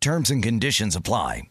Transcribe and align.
Terms 0.00 0.30
and 0.30 0.42
conditions 0.42 0.96
apply. 0.96 1.42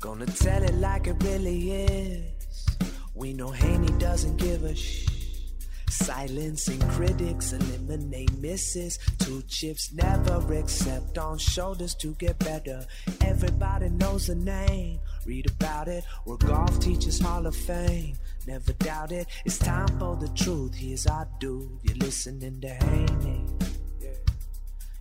Gonna 0.00 0.26
tell 0.26 0.64
it 0.64 0.74
like 0.74 1.06
it 1.06 1.22
really 1.22 1.70
is. 1.70 2.66
We 3.14 3.32
know 3.32 3.50
Haney 3.52 3.92
doesn't 3.98 4.38
give 4.38 4.64
a 4.64 4.74
shh. 4.74 5.06
Silencing 5.88 6.80
critics, 6.88 7.52
eliminate 7.52 8.32
misses. 8.38 8.98
Two 9.18 9.42
chips 9.42 9.92
never 9.92 10.54
accept 10.54 11.18
on 11.18 11.38
shoulders 11.38 11.94
to 11.96 12.14
get 12.14 12.38
better. 12.38 12.84
Everybody 13.20 13.90
knows 13.90 14.26
the 14.28 14.34
name. 14.34 14.98
Read 15.30 15.48
about 15.48 15.86
it. 15.86 16.02
We're 16.24 16.38
golf 16.38 16.80
teachers 16.80 17.20
Hall 17.20 17.46
of 17.46 17.54
Fame. 17.54 18.16
Never 18.48 18.72
doubt 18.72 19.12
it. 19.12 19.28
It's 19.44 19.58
time 19.58 19.86
for 20.00 20.16
the 20.16 20.26
truth. 20.30 20.74
Here's 20.74 21.06
our 21.06 21.28
dude. 21.38 21.70
You're 21.84 21.98
listening 21.98 22.60
to 22.62 22.68
Haney. 22.68 23.46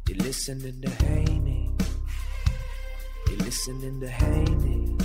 You're 0.08 0.18
listening 0.20 0.80
to 0.82 0.90
Haney. 1.04 1.72
You're 3.28 3.38
listening 3.38 4.00
to 4.02 4.08
Haney. 4.08 4.98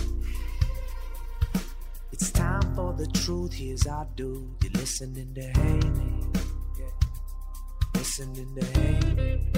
It's 2.13 2.31
time 2.31 2.75
for 2.75 2.93
the 2.93 3.07
truth. 3.07 3.55
Here's 3.55 3.87
our 3.87 4.07
dude. 4.17 4.47
You're 4.63 4.73
listening 4.73 5.33
to 5.37 5.41
Haney. 5.41 6.21
Listening 7.95 8.55
to 8.57 8.67
Haney. 8.79 9.54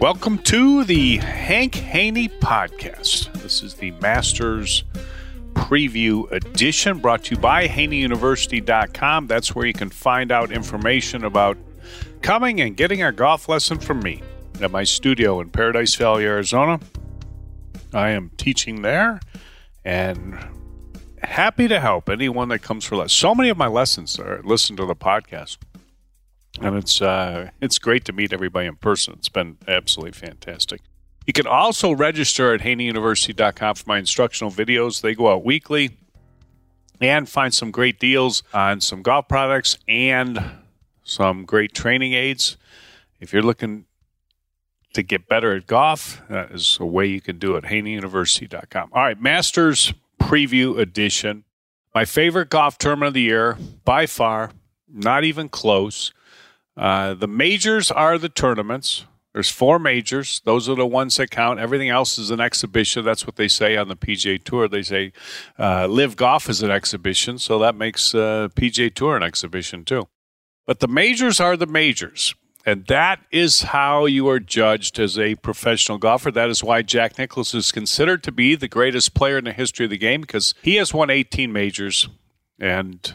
Welcome 0.00 0.38
to 0.38 0.84
the 0.84 1.18
Hank 1.18 1.76
Haney 1.76 2.28
podcast. 2.28 3.32
This 3.42 3.62
is 3.62 3.74
the 3.74 3.92
Masters 3.92 4.84
Preview 5.52 6.30
Edition 6.32 6.98
brought 6.98 7.24
to 7.24 7.36
you 7.36 7.40
by 7.40 7.68
HaneyUniversity.com. 7.68 9.28
That's 9.28 9.54
where 9.54 9.66
you 9.66 9.72
can 9.72 9.90
find 9.90 10.32
out 10.32 10.50
information 10.50 11.24
about 11.24 11.56
coming 12.22 12.60
and 12.60 12.76
getting 12.76 13.02
a 13.02 13.12
golf 13.12 13.48
lesson 13.48 13.78
from 13.78 14.00
me 14.00 14.22
at 14.60 14.70
my 14.70 14.84
studio 14.84 15.40
in 15.40 15.50
Paradise 15.50 15.94
Valley, 15.94 16.24
Arizona. 16.24 16.80
I 17.92 18.10
am 18.10 18.30
teaching 18.36 18.82
there 18.82 19.20
and 19.84 20.36
happy 21.22 21.68
to 21.68 21.80
help 21.80 22.08
anyone 22.08 22.48
that 22.48 22.60
comes 22.60 22.84
for 22.84 22.96
lessons. 22.96 23.12
So 23.12 23.34
many 23.34 23.48
of 23.48 23.56
my 23.56 23.68
lessons 23.68 24.18
are 24.18 24.40
listen 24.44 24.76
to 24.76 24.86
the 24.86 24.96
podcast 24.96 25.58
and 26.60 26.76
it's 26.76 27.00
uh, 27.02 27.50
it's 27.60 27.78
great 27.78 28.04
to 28.06 28.12
meet 28.12 28.32
everybody 28.32 28.66
in 28.66 28.76
person. 28.76 29.14
It's 29.18 29.28
been 29.28 29.58
absolutely 29.66 30.12
fantastic. 30.12 30.80
You 31.26 31.32
can 31.32 31.46
also 31.46 31.92
register 31.92 32.52
at 32.52 32.60
haneyuniversity.com 32.60 33.76
for 33.76 33.84
my 33.86 33.98
instructional 33.98 34.50
videos. 34.50 35.00
They 35.00 35.14
go 35.14 35.32
out 35.32 35.44
weekly 35.44 35.96
and 37.00 37.28
find 37.28 37.52
some 37.52 37.70
great 37.70 37.98
deals 37.98 38.42
on 38.52 38.80
some 38.80 39.02
golf 39.02 39.28
products 39.28 39.78
and 39.88 40.38
some 41.02 41.44
great 41.44 41.74
training 41.74 42.12
aids. 42.12 42.56
If 43.20 43.32
you're 43.32 43.42
looking 43.42 43.86
to 44.92 45.02
get 45.02 45.28
better 45.28 45.54
at 45.56 45.66
golf, 45.66 46.22
that 46.28 46.50
is 46.52 46.78
a 46.80 46.86
way 46.86 47.06
you 47.06 47.20
can 47.20 47.38
do 47.38 47.56
it. 47.56 47.64
haneyuniversity.com. 47.64 48.90
All 48.92 49.02
right, 49.02 49.20
Masters 49.20 49.92
Preview 50.20 50.78
Edition. 50.78 51.44
My 51.94 52.04
favorite 52.04 52.50
golf 52.50 52.76
tournament 52.78 53.08
of 53.08 53.14
the 53.14 53.22
year 53.22 53.56
by 53.84 54.06
far, 54.06 54.50
not 54.92 55.24
even 55.24 55.48
close. 55.48 56.12
Uh, 56.76 57.14
the 57.14 57.28
majors 57.28 57.90
are 57.90 58.18
the 58.18 58.28
tournaments. 58.28 59.04
There's 59.32 59.50
four 59.50 59.78
majors. 59.80 60.40
Those 60.44 60.68
are 60.68 60.76
the 60.76 60.86
ones 60.86 61.16
that 61.16 61.30
count. 61.30 61.58
Everything 61.58 61.88
else 61.88 62.18
is 62.18 62.30
an 62.30 62.40
exhibition. 62.40 63.04
That's 63.04 63.26
what 63.26 63.36
they 63.36 63.48
say 63.48 63.76
on 63.76 63.88
the 63.88 63.96
PGA 63.96 64.42
Tour. 64.42 64.68
They 64.68 64.82
say 64.82 65.12
uh, 65.58 65.88
LIV 65.88 66.16
Golf 66.16 66.48
is 66.48 66.62
an 66.62 66.70
exhibition, 66.70 67.38
so 67.38 67.58
that 67.58 67.74
makes 67.74 68.14
uh, 68.14 68.48
PGA 68.54 68.94
Tour 68.94 69.16
an 69.16 69.24
exhibition 69.24 69.84
too. 69.84 70.08
But 70.66 70.78
the 70.78 70.88
majors 70.88 71.40
are 71.40 71.56
the 71.56 71.66
majors. 71.66 72.34
And 72.66 72.86
that 72.86 73.20
is 73.30 73.62
how 73.62 74.06
you 74.06 74.26
are 74.28 74.40
judged 74.40 74.98
as 74.98 75.18
a 75.18 75.34
professional 75.34 75.98
golfer. 75.98 76.30
That 76.30 76.48
is 76.48 76.64
why 76.64 76.80
Jack 76.80 77.18
Nicklaus 77.18 77.52
is 77.54 77.70
considered 77.70 78.22
to 78.22 78.32
be 78.32 78.54
the 78.54 78.68
greatest 78.68 79.14
player 79.14 79.36
in 79.36 79.44
the 79.44 79.52
history 79.52 79.84
of 79.84 79.90
the 79.90 79.98
game 79.98 80.22
because 80.22 80.54
he 80.62 80.76
has 80.76 80.94
won 80.94 81.10
18 81.10 81.52
majors 81.52 82.08
and 82.58 83.14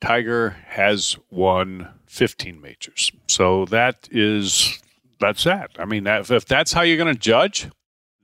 Tiger 0.00 0.50
has 0.68 1.16
won 1.30 1.88
15 2.06 2.60
majors. 2.60 3.12
So 3.26 3.64
that 3.66 4.08
is 4.10 4.78
that's 5.20 5.44
that. 5.44 5.70
I 5.78 5.84
mean, 5.84 6.06
if 6.06 6.46
that's 6.46 6.72
how 6.72 6.82
you're 6.82 6.96
going 6.96 7.12
to 7.12 7.18
judge, 7.18 7.68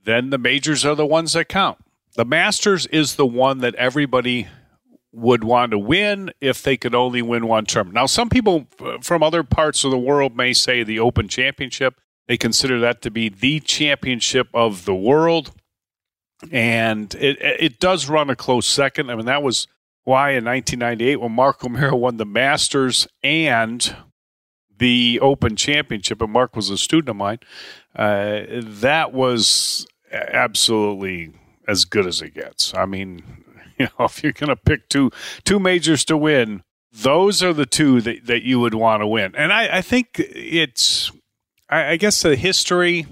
then 0.03 0.29
the 0.29 0.37
majors 0.37 0.85
are 0.85 0.95
the 0.95 1.05
ones 1.05 1.33
that 1.33 1.49
count. 1.49 1.77
The 2.15 2.25
Masters 2.25 2.85
is 2.87 3.15
the 3.15 3.25
one 3.25 3.59
that 3.59 3.75
everybody 3.75 4.47
would 5.11 5.43
want 5.43 5.71
to 5.71 5.79
win 5.79 6.31
if 6.41 6.61
they 6.63 6.77
could 6.77 6.95
only 6.95 7.21
win 7.21 7.47
one 7.47 7.65
term. 7.65 7.91
Now, 7.91 8.05
some 8.05 8.29
people 8.29 8.67
uh, 8.79 8.97
from 9.01 9.23
other 9.23 9.43
parts 9.43 9.83
of 9.83 9.91
the 9.91 9.97
world 9.97 10.35
may 10.35 10.53
say 10.53 10.83
the 10.83 10.99
Open 10.99 11.27
Championship. 11.27 11.99
They 12.27 12.37
consider 12.37 12.79
that 12.79 13.01
to 13.03 13.11
be 13.11 13.29
the 13.29 13.59
championship 13.59 14.47
of 14.53 14.85
the 14.85 14.95
world. 14.95 15.51
And 16.51 17.13
it, 17.15 17.37
it 17.41 17.79
does 17.79 18.09
run 18.09 18.29
a 18.29 18.35
close 18.35 18.67
second. 18.67 19.09
I 19.09 19.15
mean, 19.15 19.25
that 19.25 19.43
was 19.43 19.67
why 20.05 20.31
in 20.31 20.45
1998 20.45 21.17
when 21.17 21.31
Mark 21.33 21.63
O'Meara 21.63 21.95
won 21.97 22.17
the 22.17 22.25
Masters 22.25 23.07
and 23.21 23.95
the 24.77 25.19
Open 25.21 25.55
Championship, 25.55 26.21
and 26.21 26.31
Mark 26.31 26.55
was 26.55 26.69
a 26.69 26.77
student 26.77 27.09
of 27.09 27.15
mine, 27.17 27.39
uh, 27.95 28.41
that 28.49 29.13
was 29.13 29.85
absolutely 30.11 31.33
as 31.67 31.85
good 31.85 32.05
as 32.05 32.21
it 32.21 32.33
gets. 32.33 32.73
I 32.73 32.85
mean, 32.85 33.43
you 33.77 33.87
know, 33.99 34.05
if 34.05 34.23
you're 34.23 34.31
going 34.31 34.49
to 34.49 34.55
pick 34.55 34.87
two 34.89 35.11
two 35.43 35.59
majors 35.59 36.05
to 36.05 36.17
win, 36.17 36.63
those 36.91 37.43
are 37.43 37.53
the 37.53 37.65
two 37.65 37.99
that, 38.01 38.25
that 38.25 38.43
you 38.43 38.59
would 38.59 38.73
want 38.73 39.01
to 39.01 39.07
win. 39.07 39.35
And 39.35 39.51
I, 39.51 39.77
I 39.77 39.81
think 39.81 40.15
it's, 40.17 41.11
I, 41.69 41.91
I 41.91 41.97
guess 41.97 42.21
the 42.21 42.35
history 42.35 43.07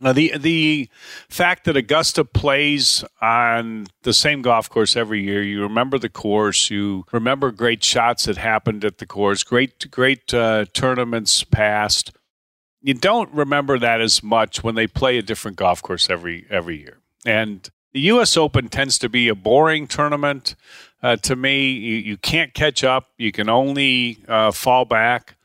now, 0.00 0.12
the 0.12 0.36
the 0.38 0.88
fact 1.28 1.64
that 1.64 1.76
Augusta 1.76 2.24
plays 2.24 3.04
on 3.20 3.88
the 4.02 4.12
same 4.12 4.42
golf 4.42 4.70
course 4.70 4.94
every 4.94 5.24
year, 5.24 5.42
you 5.42 5.62
remember 5.62 5.98
the 5.98 6.08
course, 6.08 6.70
you 6.70 7.04
remember 7.10 7.50
great 7.50 7.82
shots 7.82 8.26
that 8.26 8.36
happened 8.36 8.84
at 8.84 8.98
the 8.98 9.06
course, 9.06 9.42
great 9.42 9.90
great 9.90 10.32
uh, 10.32 10.66
tournaments 10.72 11.42
past. 11.42 12.12
You 12.80 12.94
don't 12.94 13.32
remember 13.32 13.76
that 13.80 14.00
as 14.00 14.22
much 14.22 14.62
when 14.62 14.76
they 14.76 14.86
play 14.86 15.18
a 15.18 15.22
different 15.22 15.56
golf 15.56 15.82
course 15.82 16.08
every 16.08 16.46
every 16.48 16.78
year. 16.78 16.98
And 17.26 17.68
the 17.92 18.00
U.S. 18.02 18.36
Open 18.36 18.68
tends 18.68 18.98
to 19.00 19.08
be 19.08 19.26
a 19.26 19.34
boring 19.34 19.88
tournament 19.88 20.54
uh, 21.02 21.16
to 21.16 21.34
me. 21.34 21.70
You, 21.72 21.96
you 21.96 22.16
can't 22.16 22.54
catch 22.54 22.84
up. 22.84 23.08
You 23.16 23.32
can 23.32 23.48
only 23.48 24.18
uh, 24.28 24.52
fall 24.52 24.84
back. 24.84 25.36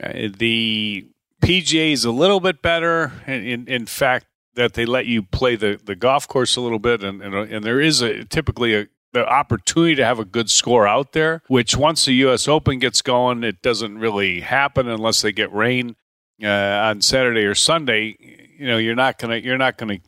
Uh, 0.00 0.28
the 0.36 1.06
PGA 1.42 1.92
is 1.92 2.04
a 2.04 2.12
little 2.12 2.40
bit 2.40 2.62
better. 2.62 3.12
In, 3.26 3.66
in 3.66 3.86
fact, 3.86 4.26
that 4.54 4.74
they 4.74 4.84
let 4.84 5.06
you 5.06 5.22
play 5.22 5.56
the, 5.56 5.80
the 5.82 5.96
golf 5.96 6.28
course 6.28 6.56
a 6.56 6.60
little 6.60 6.78
bit, 6.78 7.02
and 7.02 7.22
and, 7.22 7.34
and 7.34 7.64
there 7.64 7.80
is 7.80 8.00
a 8.00 8.24
typically 8.24 8.74
a 8.74 8.86
the 9.12 9.26
opportunity 9.28 9.94
to 9.94 10.04
have 10.04 10.18
a 10.18 10.24
good 10.24 10.50
score 10.50 10.86
out 10.86 11.12
there. 11.12 11.42
Which 11.48 11.76
once 11.76 12.06
the 12.06 12.14
U.S. 12.14 12.48
Open 12.48 12.78
gets 12.78 13.02
going, 13.02 13.44
it 13.44 13.62
doesn't 13.62 13.98
really 13.98 14.40
happen 14.40 14.88
unless 14.88 15.20
they 15.22 15.32
get 15.32 15.52
rain 15.52 15.96
uh, 16.42 16.48
on 16.48 17.02
Saturday 17.02 17.44
or 17.44 17.54
Sunday. 17.54 18.16
You 18.58 18.66
know, 18.66 18.78
you're 18.78 18.94
not 18.94 19.18
gonna 19.18 19.36
you're 19.36 19.58
not 19.58 19.76
gonna 19.76 19.98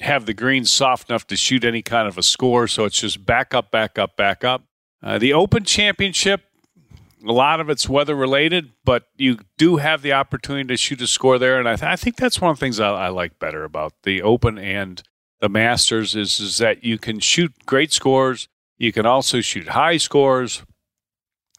have 0.00 0.26
the 0.26 0.34
greens 0.34 0.70
soft 0.70 1.10
enough 1.10 1.26
to 1.28 1.36
shoot 1.36 1.64
any 1.64 1.82
kind 1.82 2.08
of 2.08 2.18
a 2.18 2.22
score. 2.22 2.66
So 2.68 2.84
it's 2.84 3.00
just 3.00 3.24
back 3.24 3.54
up, 3.54 3.70
back 3.70 3.98
up, 3.98 4.16
back 4.16 4.44
up. 4.44 4.64
Uh, 5.02 5.18
the 5.18 5.32
Open 5.32 5.64
Championship 5.64 6.42
a 7.26 7.32
lot 7.32 7.60
of 7.60 7.70
it's 7.70 7.88
weather 7.88 8.14
related, 8.14 8.72
but 8.84 9.04
you 9.16 9.38
do 9.56 9.76
have 9.76 10.02
the 10.02 10.12
opportunity 10.12 10.68
to 10.68 10.76
shoot 10.76 11.00
a 11.00 11.06
score 11.06 11.38
there, 11.38 11.58
and 11.58 11.68
I, 11.68 11.76
th- 11.76 11.90
I 11.90 11.96
think 11.96 12.16
that's 12.16 12.40
one 12.40 12.50
of 12.50 12.58
the 12.58 12.60
things 12.60 12.80
I, 12.80 12.88
I, 12.88 13.08
like 13.08 13.38
better 13.38 13.64
about 13.64 13.94
the 14.02 14.22
Open 14.22 14.58
and 14.58 15.02
the 15.40 15.48
Masters 15.48 16.14
is 16.14 16.40
is 16.40 16.58
that 16.58 16.84
you 16.84 16.98
can 16.98 17.20
shoot 17.20 17.52
great 17.66 17.92
scores, 17.92 18.48
you 18.76 18.92
can 18.92 19.06
also 19.06 19.40
shoot 19.40 19.68
high 19.68 19.96
scores, 19.96 20.62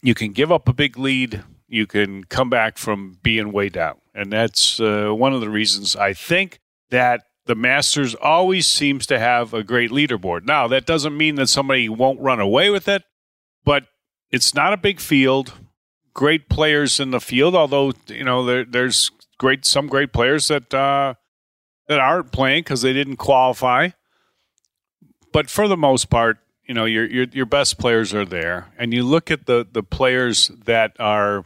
you 0.02 0.14
can 0.14 0.32
give 0.32 0.52
up 0.52 0.68
a 0.68 0.72
big 0.72 0.98
lead, 0.98 1.42
you 1.68 1.86
can 1.86 2.24
come 2.24 2.50
back 2.50 2.78
from 2.78 3.18
being 3.22 3.52
way 3.52 3.68
down. 3.68 3.96
And 4.14 4.32
that's 4.32 4.80
uh, 4.80 5.10
one 5.10 5.32
of 5.32 5.40
the 5.40 5.50
reasons 5.50 5.96
I 5.96 6.12
think 6.12 6.60
that 6.90 7.22
the 7.46 7.54
Masters 7.54 8.14
always 8.14 8.66
seems 8.66 9.06
to 9.06 9.18
have 9.18 9.54
a 9.54 9.62
great 9.62 9.90
leaderboard. 9.90 10.44
Now, 10.44 10.68
that 10.68 10.86
doesn't 10.86 11.16
mean 11.16 11.36
that 11.36 11.48
somebody 11.48 11.88
won't 11.88 12.20
run 12.20 12.40
away 12.40 12.70
with 12.70 12.86
it, 12.88 13.02
but 13.64 13.84
it's 14.30 14.54
not 14.54 14.72
a 14.72 14.76
big 14.76 15.00
field. 15.00 15.54
Great 16.14 16.48
players 16.48 17.00
in 17.00 17.10
the 17.10 17.20
field, 17.20 17.54
although 17.54 17.92
you 18.08 18.24
know 18.24 18.44
there, 18.44 18.64
there's 18.64 19.10
great 19.38 19.64
some 19.64 19.86
great 19.86 20.12
players 20.12 20.48
that 20.48 20.72
uh, 20.74 21.14
that 21.88 21.98
aren't 21.98 22.32
playing 22.32 22.62
because 22.62 22.82
they 22.82 22.92
didn't 22.92 23.16
qualify. 23.16 23.90
But 25.32 25.48
for 25.48 25.68
the 25.68 25.76
most 25.76 26.10
part, 26.10 26.38
you 26.64 26.74
know 26.74 26.84
your, 26.84 27.06
your 27.06 27.26
your 27.32 27.46
best 27.46 27.78
players 27.78 28.12
are 28.14 28.24
there, 28.24 28.68
and 28.78 28.92
you 28.92 29.02
look 29.02 29.30
at 29.30 29.46
the 29.46 29.66
the 29.70 29.82
players 29.82 30.48
that 30.64 30.92
are 31.00 31.44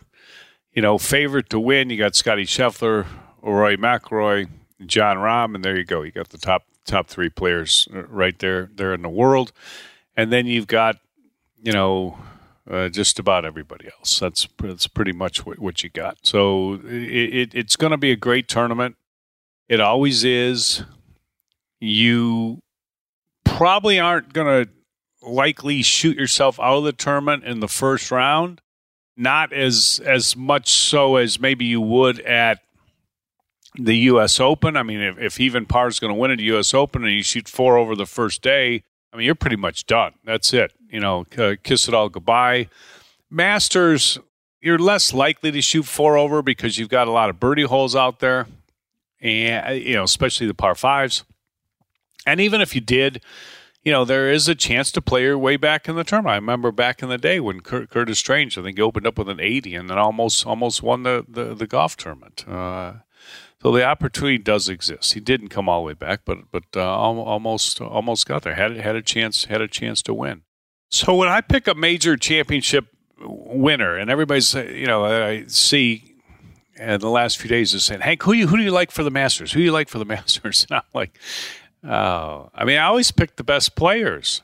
you 0.72 0.82
know 0.82 0.98
favored 0.98 1.50
to 1.50 1.60
win. 1.60 1.90
You 1.90 1.98
got 1.98 2.14
Scotty 2.14 2.44
Scheffler, 2.44 3.06
Rory 3.42 3.76
McIlroy, 3.76 4.48
Jon 4.84 5.18
Rahm, 5.18 5.54
and 5.54 5.64
there 5.64 5.76
you 5.76 5.84
go. 5.84 6.02
You 6.02 6.10
got 6.10 6.30
the 6.30 6.38
top 6.38 6.64
top 6.84 7.06
three 7.06 7.30
players 7.30 7.88
uh, 7.94 8.04
right 8.04 8.38
there 8.38 8.70
there 8.74 8.92
in 8.92 9.02
the 9.02 9.08
world, 9.08 9.52
and 10.16 10.32
then 10.32 10.46
you've 10.46 10.66
got 10.66 10.96
you 11.62 11.72
know 11.72 12.18
uh, 12.70 12.88
just 12.88 13.18
about 13.18 13.44
everybody 13.44 13.88
else. 13.98 14.18
That's 14.18 14.48
that's 14.58 14.86
pretty 14.86 15.12
much 15.12 15.44
what, 15.44 15.58
what 15.58 15.82
you 15.82 15.90
got. 15.90 16.18
So 16.22 16.80
it, 16.84 17.34
it, 17.34 17.54
it's 17.54 17.76
going 17.76 17.92
to 17.92 17.96
be 17.96 18.10
a 18.10 18.16
great 18.16 18.48
tournament. 18.48 18.96
It 19.68 19.80
always 19.80 20.24
is. 20.24 20.82
You 21.80 22.60
probably 23.44 23.98
aren't 23.98 24.32
going 24.32 24.66
to 24.66 24.70
likely 25.28 25.82
shoot 25.82 26.16
yourself 26.16 26.58
out 26.60 26.78
of 26.78 26.84
the 26.84 26.92
tournament 26.92 27.44
in 27.44 27.60
the 27.60 27.68
first 27.68 28.10
round. 28.10 28.60
Not 29.16 29.52
as 29.52 30.00
as 30.04 30.36
much 30.36 30.68
so 30.68 31.16
as 31.16 31.38
maybe 31.38 31.64
you 31.64 31.80
would 31.80 32.18
at 32.20 32.60
the 33.76 33.96
U.S. 33.96 34.40
Open. 34.40 34.76
I 34.76 34.82
mean, 34.82 35.00
if, 35.00 35.18
if 35.18 35.40
even 35.40 35.66
Par 35.66 35.88
is 35.88 36.00
going 36.00 36.12
to 36.12 36.18
win 36.18 36.32
at 36.32 36.38
the 36.38 36.44
U.S. 36.44 36.74
Open 36.74 37.04
and 37.04 37.12
you 37.12 37.22
shoot 37.22 37.48
four 37.48 37.76
over 37.76 37.94
the 37.94 38.06
first 38.06 38.42
day, 38.42 38.82
I 39.12 39.16
mean, 39.16 39.26
you're 39.26 39.36
pretty 39.36 39.56
much 39.56 39.86
done. 39.86 40.14
That's 40.24 40.52
it. 40.52 40.72
You 40.94 41.00
know, 41.00 41.26
uh, 41.36 41.56
kiss 41.60 41.88
it 41.88 41.92
all 41.94 42.08
goodbye. 42.08 42.68
Masters, 43.28 44.16
you're 44.60 44.78
less 44.78 45.12
likely 45.12 45.50
to 45.50 45.60
shoot 45.60 45.86
four 45.86 46.16
over 46.16 46.40
because 46.40 46.78
you've 46.78 46.88
got 46.88 47.08
a 47.08 47.10
lot 47.10 47.30
of 47.30 47.40
birdie 47.40 47.64
holes 47.64 47.96
out 47.96 48.20
there, 48.20 48.46
and 49.20 49.76
you 49.82 49.94
know, 49.94 50.04
especially 50.04 50.46
the 50.46 50.54
par 50.54 50.76
fives. 50.76 51.24
And 52.24 52.40
even 52.40 52.60
if 52.60 52.76
you 52.76 52.80
did, 52.80 53.20
you 53.82 53.90
know, 53.90 54.04
there 54.04 54.30
is 54.30 54.46
a 54.46 54.54
chance 54.54 54.92
to 54.92 55.02
play 55.02 55.22
your 55.22 55.36
way 55.36 55.56
back 55.56 55.88
in 55.88 55.96
the 55.96 56.04
tournament. 56.04 56.34
I 56.34 56.36
remember 56.36 56.70
back 56.70 57.02
in 57.02 57.08
the 57.08 57.18
day 57.18 57.40
when 57.40 57.58
Cur- 57.58 57.86
Curtis 57.86 58.20
Strange, 58.20 58.56
I 58.56 58.62
think, 58.62 58.78
he 58.78 58.82
opened 58.82 59.08
up 59.08 59.18
with 59.18 59.28
an 59.28 59.40
80 59.40 59.74
and 59.74 59.90
then 59.90 59.98
almost 59.98 60.46
almost 60.46 60.80
won 60.80 61.02
the, 61.02 61.26
the, 61.28 61.56
the 61.56 61.66
golf 61.66 61.96
tournament. 61.96 62.46
Uh, 62.46 62.92
so 63.60 63.72
the 63.72 63.84
opportunity 63.84 64.38
does 64.38 64.68
exist. 64.68 65.14
He 65.14 65.20
didn't 65.20 65.48
come 65.48 65.68
all 65.68 65.80
the 65.80 65.86
way 65.88 65.94
back, 65.94 66.20
but 66.24 66.52
but 66.52 66.64
uh, 66.76 66.96
almost 66.96 67.80
almost 67.80 68.28
got 68.28 68.44
there. 68.44 68.54
Had 68.54 68.76
had 68.76 68.94
a 68.94 69.02
chance 69.02 69.46
had 69.46 69.60
a 69.60 69.66
chance 69.66 70.00
to 70.02 70.14
win. 70.14 70.42
So 70.90 71.14
when 71.14 71.28
I 71.28 71.40
pick 71.40 71.66
a 71.66 71.74
major 71.74 72.16
championship 72.16 72.86
winner, 73.18 73.96
and 73.96 74.10
everybody's 74.10 74.54
you 74.54 74.86
know 74.86 75.04
I 75.04 75.44
see 75.46 76.14
in 76.76 77.00
the 77.00 77.10
last 77.10 77.38
few 77.38 77.48
days 77.48 77.72
is 77.74 77.84
saying, 77.84 78.00
Hank, 78.00 78.22
who 78.22 78.32
you 78.32 78.46
who 78.46 78.56
do 78.56 78.62
you 78.62 78.70
like 78.70 78.90
for 78.90 79.02
the 79.02 79.10
Masters? 79.10 79.52
Who 79.52 79.60
do 79.60 79.64
you 79.64 79.72
like 79.72 79.88
for 79.88 79.98
the 79.98 80.04
Masters? 80.04 80.66
And 80.68 80.76
I'm 80.76 80.82
like, 80.92 81.18
Oh, 81.86 82.50
I 82.54 82.64
mean, 82.64 82.78
I 82.78 82.84
always 82.84 83.10
pick 83.10 83.36
the 83.36 83.44
best 83.44 83.76
players. 83.76 84.42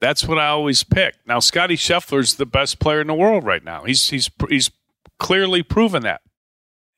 That's 0.00 0.26
what 0.26 0.38
I 0.38 0.48
always 0.48 0.82
pick. 0.82 1.16
Now, 1.26 1.40
Scotty 1.40 1.76
Scheffler's 1.76 2.36
the 2.36 2.46
best 2.46 2.78
player 2.78 3.02
in 3.02 3.06
the 3.06 3.14
world 3.14 3.44
right 3.44 3.62
now. 3.62 3.84
He's 3.84 4.08
he's 4.08 4.30
he's 4.48 4.70
clearly 5.18 5.62
proven 5.62 6.02
that. 6.04 6.22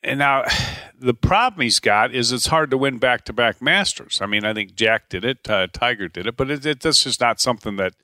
And 0.05 0.21
now, 0.21 0.45
the 0.99 1.15
problem 1.15 1.63
he's 1.63 1.81
got 1.81 2.15
is 2.15 2.31
it's 2.31 2.47
hard 2.47 2.71
to 2.71 2.79
win 2.79 2.99
back 2.99 3.25
to 3.25 3.33
back 3.33 3.61
Masters. 3.61 4.21
I 4.23 4.27
mean, 4.27 4.45
I 4.45 4.55
think 4.55 4.77
Jack 4.77 5.09
did 5.09 5.25
it, 5.25 5.51
uh, 5.51 5.67
Tiger 5.73 6.07
did 6.07 6.29
it, 6.29 6.37
but 6.37 6.49
it, 6.49 6.65
it, 6.65 6.81
this 6.81 7.05
is 7.05 7.19
not 7.19 7.41
something 7.41 7.75
that 7.77 7.95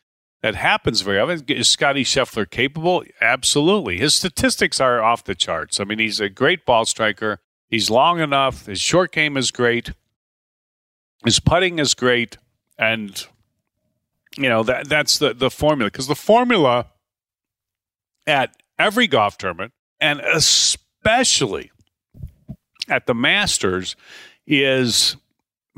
that 0.42 0.54
happens 0.54 1.00
very 1.00 1.18
often. 1.18 1.44
Is 1.48 1.68
Scotty 1.68 2.04
Scheffler 2.04 2.48
capable? 2.48 3.02
Absolutely. 3.20 3.98
His 3.98 4.14
statistics 4.14 4.80
are 4.80 5.02
off 5.02 5.24
the 5.24 5.34
charts. 5.34 5.80
I 5.80 5.84
mean, 5.84 5.98
he's 5.98 6.20
a 6.20 6.28
great 6.28 6.64
ball 6.64 6.84
striker. 6.84 7.40
He's 7.68 7.90
long 7.90 8.20
enough. 8.20 8.66
His 8.66 8.80
short 8.80 9.12
game 9.12 9.36
is 9.36 9.50
great. 9.50 9.92
His 11.24 11.40
putting 11.40 11.78
is 11.78 11.94
great, 11.94 12.38
and 12.78 13.26
you 14.36 14.48
know 14.48 14.62
that 14.62 14.88
that's 14.88 15.18
the 15.18 15.34
the 15.34 15.50
formula 15.50 15.90
because 15.90 16.06
the 16.06 16.14
formula 16.14 16.86
at 18.26 18.54
every 18.78 19.08
golf 19.08 19.36
tournament 19.36 19.72
and 20.00 20.20
especially 20.20 21.72
at 22.88 23.06
the 23.06 23.14
Masters 23.14 23.96
is 24.46 25.16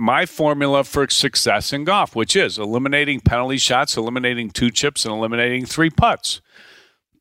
my 0.01 0.25
formula 0.25 0.83
for 0.83 1.09
success 1.11 1.75
in 1.75 1.85
golf, 1.85 2.17
which 2.17 2.35
is 2.35 2.59
eliminating 2.59 3.21
penalty 3.21 3.59
shots, 3.59 3.99
eliminating 3.99 4.49
two 4.49 4.71
chips, 4.71 5.05
and 5.05 5.13
eliminating 5.13 5.67
three 5.67 5.91
putts. 5.91 6.41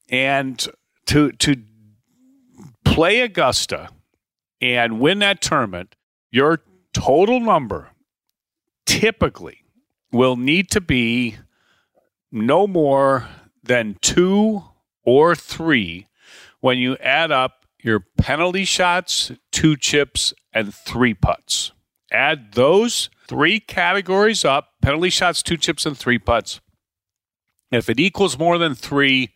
And 0.10 0.66
to 1.08 1.34
to 1.34 1.58
play 2.86 3.20
Augusta 3.20 3.90
and 4.62 5.00
win 5.00 5.20
that 5.20 5.42
tournament, 5.42 5.96
your 6.32 6.62
total 6.94 7.42
number 7.42 7.90
typically 8.86 9.66
will 10.12 10.38
need 10.38 10.72
to 10.72 10.82
be 10.82 11.38
no 12.32 12.66
more 12.66 13.28
than 13.62 13.98
two 14.02 14.64
or 15.04 15.36
three 15.36 16.08
when 16.62 16.78
you 16.78 16.96
add 16.98 17.32
up 17.32 17.66
your 17.82 18.00
penalty 18.18 18.64
shots, 18.64 19.32
two 19.52 19.76
chips, 19.76 20.34
and 20.54 20.74
three 20.74 21.14
putts. 21.14 21.74
Add 22.12 22.54
those 22.54 23.10
three 23.28 23.60
categories 23.60 24.44
up 24.44 24.74
penalty 24.82 25.10
shots, 25.10 25.44
two 25.44 25.58
chips, 25.58 25.86
and 25.86 25.98
three 25.98 26.20
putts. 26.20 26.60
If 27.72 27.90
it 27.90 28.00
equals 28.00 28.40
more 28.40 28.58
than 28.58 28.74
three, 28.74 29.36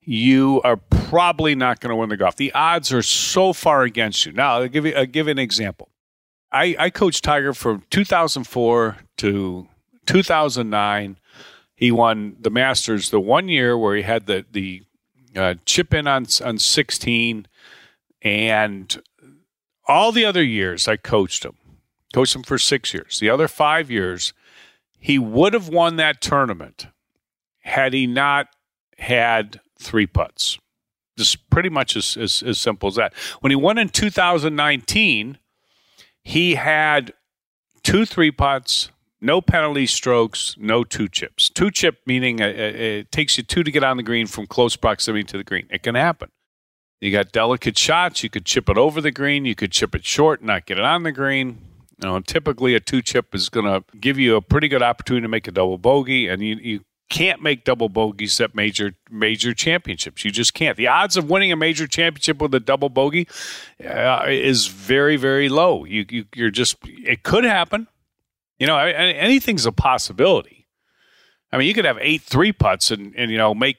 you 0.00 0.62
are 0.64 0.76
probably 0.76 1.54
not 1.54 1.80
going 1.80 1.90
to 1.90 1.96
win 1.96 2.08
the 2.08 2.16
golf. 2.16 2.36
The 2.36 2.52
odds 2.52 2.92
are 2.92 3.02
so 3.02 3.52
far 3.52 3.82
against 3.82 4.24
you. 4.24 4.32
Now, 4.32 4.54
I'll 4.54 4.68
give 4.68 4.86
you, 4.86 4.94
I'll 4.94 5.04
give 5.04 5.26
you 5.26 5.32
an 5.32 5.38
example. 5.38 5.90
I, 6.50 6.74
I 6.78 6.90
coached 6.90 7.24
Tiger 7.24 7.52
from 7.52 7.84
2004 7.90 8.96
to 9.18 9.68
2009. 10.06 11.18
He 11.74 11.90
won 11.90 12.36
the 12.40 12.50
Masters 12.50 13.10
the 13.10 13.20
one 13.20 13.48
year 13.48 13.76
where 13.76 13.94
he 13.94 14.02
had 14.02 14.26
the 14.26 14.44
the 14.50 14.82
uh, 15.36 15.54
chip 15.66 15.92
in 15.92 16.06
on 16.06 16.26
on 16.42 16.58
16, 16.58 17.46
and 18.22 19.02
all 19.86 20.10
the 20.10 20.24
other 20.24 20.42
years 20.42 20.88
I 20.88 20.96
coached 20.96 21.44
him, 21.44 21.56
coached 22.12 22.34
him 22.34 22.42
for 22.42 22.58
six 22.58 22.92
years. 22.94 23.18
The 23.18 23.30
other 23.30 23.48
five 23.48 23.90
years, 23.90 24.32
he 24.98 25.18
would 25.18 25.52
have 25.52 25.68
won 25.68 25.96
that 25.96 26.20
tournament 26.20 26.86
had 27.60 27.92
he 27.92 28.06
not 28.06 28.48
had 28.98 29.60
three 29.78 30.06
putts. 30.06 30.58
Just 31.16 31.50
pretty 31.50 31.68
much 31.68 31.96
as, 31.96 32.16
as, 32.16 32.42
as 32.42 32.58
simple 32.58 32.88
as 32.88 32.94
that. 32.94 33.12
When 33.40 33.50
he 33.50 33.56
won 33.56 33.78
in 33.78 33.88
2019 33.88 35.38
he 36.22 36.56
had 36.56 37.14
two 37.82 38.04
three 38.04 38.30
putts, 38.30 38.90
no 39.20 39.40
penalty 39.40 39.86
strokes, 39.86 40.54
no 40.58 40.84
two 40.84 41.08
chips. 41.08 41.48
Two 41.48 41.70
chip 41.70 42.00
meaning 42.06 42.38
it, 42.38 42.58
it 42.58 43.12
takes 43.12 43.38
you 43.38 43.44
two 43.44 43.62
to 43.62 43.70
get 43.70 43.82
on 43.82 43.96
the 43.96 44.02
green 44.02 44.26
from 44.26 44.46
close 44.46 44.76
proximity 44.76 45.24
to 45.24 45.38
the 45.38 45.44
green. 45.44 45.66
It 45.70 45.82
can 45.82 45.94
happen. 45.94 46.30
You 47.00 47.12
got 47.12 47.32
delicate 47.32 47.78
shots. 47.78 48.22
You 48.22 48.28
could 48.30 48.44
chip 48.44 48.68
it 48.68 48.76
over 48.76 49.00
the 49.00 49.10
green. 49.10 49.44
You 49.44 49.54
could 49.54 49.72
chip 49.72 49.94
it 49.94 50.04
short, 50.04 50.42
not 50.42 50.66
get 50.66 50.78
it 50.78 50.84
on 50.84 51.04
the 51.04 51.12
green. 51.12 51.58
Know, 52.00 52.20
typically 52.20 52.74
a 52.74 52.80
two 52.80 53.02
chip 53.02 53.34
is 53.34 53.48
going 53.48 53.66
to 53.66 53.82
give 53.98 54.18
you 54.18 54.36
a 54.36 54.40
pretty 54.40 54.68
good 54.68 54.82
opportunity 54.82 55.22
to 55.22 55.28
make 55.28 55.48
a 55.48 55.50
double 55.50 55.78
bogey, 55.78 56.28
and 56.28 56.40
you, 56.40 56.56
you 56.56 56.80
can't 57.08 57.42
make 57.42 57.64
double 57.64 57.88
bogeys 57.88 58.40
at 58.40 58.54
major 58.54 58.94
major 59.10 59.52
championships. 59.52 60.24
You 60.24 60.30
just 60.30 60.54
can't. 60.54 60.76
The 60.76 60.86
odds 60.86 61.16
of 61.16 61.28
winning 61.28 61.50
a 61.50 61.56
major 61.56 61.86
championship 61.86 62.40
with 62.40 62.54
a 62.54 62.60
double 62.60 62.88
bogey 62.88 63.26
uh, 63.84 64.26
is 64.28 64.66
very 64.66 65.16
very 65.16 65.48
low. 65.48 65.84
You, 65.84 66.06
you 66.08 66.24
you're 66.34 66.50
just 66.50 66.76
it 66.84 67.24
could 67.24 67.44
happen. 67.44 67.88
You 68.58 68.66
know, 68.66 68.78
anything's 68.78 69.66
a 69.66 69.72
possibility. 69.72 70.66
I 71.52 71.58
mean, 71.58 71.66
you 71.66 71.74
could 71.74 71.84
have 71.84 71.98
eight 72.00 72.22
three 72.22 72.52
putts 72.52 72.90
and 72.90 73.14
and 73.16 73.30
you 73.30 73.38
know 73.38 73.54
make 73.54 73.78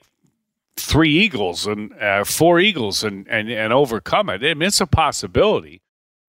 three 0.75 1.11
eagles 1.11 1.67
and 1.67 1.93
uh, 1.93 2.23
four 2.23 2.59
eagles 2.59 3.03
and, 3.03 3.27
and 3.29 3.49
and 3.49 3.71
overcome 3.71 4.29
it. 4.29 4.43
I 4.43 4.53
mean, 4.55 4.67
it's 4.67 4.81
a 4.81 4.87
possibility, 4.87 5.81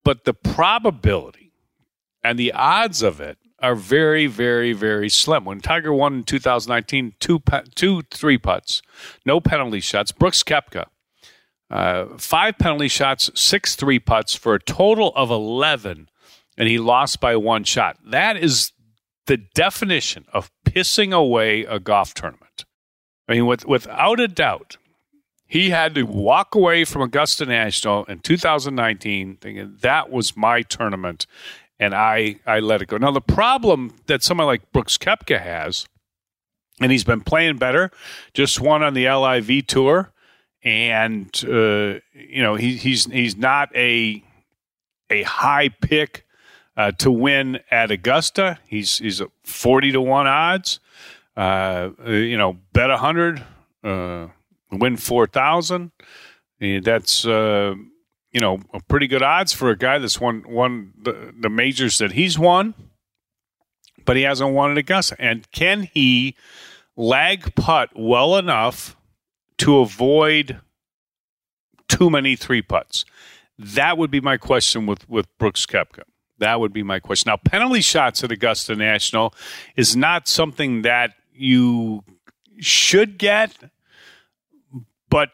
but 0.04 0.25
the 0.25 0.35
probability 0.35 1.39
and 2.23 2.39
the 2.39 2.53
odds 2.53 3.03
of 3.03 3.21
it 3.21 3.39
are 3.61 3.75
very, 3.75 4.27
very, 4.27 4.73
very 4.73 5.09
slim. 5.09 5.45
When 5.45 5.61
Tiger 5.61 5.93
won 5.93 6.15
in 6.15 6.25
2019, 6.25 7.15
two, 7.21 7.43
two 7.75 8.03
three 8.11 8.39
putts, 8.39 8.83
no 9.27 9.41
penalty 9.41 9.81
shots. 9.81 10.12
Brooks 10.12 10.43
Koepka, 10.43 10.87
uh, 11.71 12.07
five 12.17 12.59
penalty 12.59 12.89
shots, 12.89 13.31
six 13.35 13.77
three 13.77 13.99
putts 13.99 14.35
for 14.35 14.55
a 14.55 14.61
total 14.61 15.12
of 15.15 15.31
11, 15.31 16.09
and 16.57 16.69
he 16.69 16.79
lost 16.79 17.21
by 17.21 17.37
one 17.37 17.65
shot. 17.65 17.99
That 18.05 18.37
is 18.37 18.73
the 19.27 19.37
definition 19.37 20.25
of 20.33 20.50
pissing 20.65 21.12
away 21.12 21.65
a 21.65 21.79
golf 21.79 22.15
tournament. 22.15 22.65
I 23.29 23.35
mean, 23.35 23.47
with, 23.47 23.67
without 23.67 24.19
a 24.19 24.27
doubt, 24.27 24.77
He 25.50 25.71
had 25.71 25.97
to 25.97 26.05
walk 26.05 26.55
away 26.55 26.85
from 26.85 27.03
Augusta 27.03 27.45
National 27.45 28.05
in 28.05 28.21
2019 28.21 29.37
thinking 29.41 29.77
that 29.81 30.09
was 30.09 30.37
my 30.37 30.62
tournament 30.62 31.27
and 31.81 31.95
I, 31.95 32.37
I 32.47 32.61
let 32.61 32.83
it 32.83 32.89
go. 32.89 32.99
Now, 32.99 33.11
the 33.11 33.23
problem 33.23 33.95
that 34.07 34.23
someone 34.23 34.47
like 34.47 34.71
Brooks 34.71 34.99
Koepka 34.99 35.41
has, 35.41 35.87
and 36.81 36.93
he's 36.93 37.05
been 37.05 37.23
playing 37.23 37.57
better, 37.57 37.91
just 38.35 38.61
won 38.61 38.83
on 38.83 38.95
the 38.95 39.09
LIV 39.09 39.67
tour, 39.67 40.13
and 40.63 41.29
uh, 41.45 41.99
you 42.13 42.43
know 42.43 42.55
he, 42.55 42.77
he's 42.77 43.07
he's 43.07 43.37
not 43.37 43.75
a 43.75 44.23
a 45.09 45.23
high 45.23 45.71
pick 45.71 46.27
uh, 46.77 46.93
to 46.93 47.11
win 47.11 47.61
at 47.71 47.91
Augusta. 47.91 48.59
He's 48.67 48.99
he's 48.99 49.21
a 49.23 49.29
forty 49.43 49.91
to 49.93 50.01
one 50.01 50.27
odds. 50.27 50.81
Uh, 51.37 51.91
you 52.07 52.37
know, 52.37 52.59
bet 52.73 52.91
a 52.91 52.99
hundred, 52.99 53.43
uh, 53.83 54.29
win 54.71 54.97
four 54.99 55.27
thousand. 55.27 55.93
That's 56.61 57.25
uh, 57.25 57.75
you 58.33 58.41
know 58.41 58.59
pretty 58.89 59.07
good 59.07 59.23
odds 59.23 59.53
for 59.53 59.71
a 59.71 59.77
guy 59.77 59.99
that's 59.99 60.21
won 60.21 60.45
won 60.47 60.93
the, 61.01 61.35
the 61.39 61.49
majors 61.49 61.99
that 61.99 62.13
he's 62.13 62.39
won, 62.39 62.75
but 64.05 64.17
he 64.17 64.23
hasn't 64.23 64.53
won 64.53 64.71
at 64.71 64.79
Augusta. 64.79 65.17
And 65.19 65.51
can 65.53 65.83
he 65.93 66.37
lag 66.97 67.55
putt 67.55 67.91
well 67.95 68.37
enough 68.37 68.97
to 69.59 69.79
avoid 69.79 70.61
too 71.89 72.11
many 72.11 72.37
three 72.37 72.63
putts? 72.63 73.05
That 73.59 73.99
would 73.99 74.11
be 74.11 74.21
my 74.21 74.37
question 74.37 74.87
with 74.87 75.09
with 75.09 75.27
Brooks 75.39 75.67
Koepka. 75.67 76.03
That 76.39 76.59
would 76.59 76.73
be 76.73 76.83
my 76.83 77.01
question. 77.01 77.29
Now, 77.29 77.37
penalty 77.37 77.83
shots 77.83 78.25
at 78.25 78.33
Augusta 78.33 78.75
National 78.75 79.35
is 79.77 79.95
not 79.95 80.27
something 80.27 80.83
that 80.83 81.13
you 81.35 82.03
should 82.59 83.19
get, 83.19 83.55
but 85.11 85.31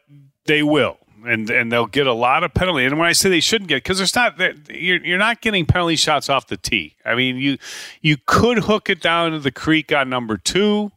they 0.46 0.64
will. 0.64 0.98
And, 1.28 1.50
and 1.50 1.72
they'll 1.72 1.86
get 1.86 2.06
a 2.06 2.12
lot 2.12 2.44
of 2.44 2.54
penalty. 2.54 2.84
And 2.84 2.98
when 2.98 3.08
I 3.08 3.12
say 3.12 3.28
they 3.28 3.40
shouldn't 3.40 3.68
get, 3.68 3.82
because 3.82 4.00
it's 4.00 4.14
not 4.14 4.38
you're, 4.70 5.04
you're 5.04 5.18
not 5.18 5.40
getting 5.40 5.66
penalty 5.66 5.96
shots 5.96 6.28
off 6.28 6.46
the 6.46 6.56
tee. 6.56 6.94
I 7.04 7.14
mean, 7.14 7.36
you 7.36 7.58
you 8.00 8.16
could 8.26 8.58
hook 8.58 8.88
it 8.88 9.00
down 9.00 9.32
to 9.32 9.40
the 9.40 9.50
creek 9.50 9.92
on 9.92 10.08
number 10.08 10.36
two. 10.36 10.92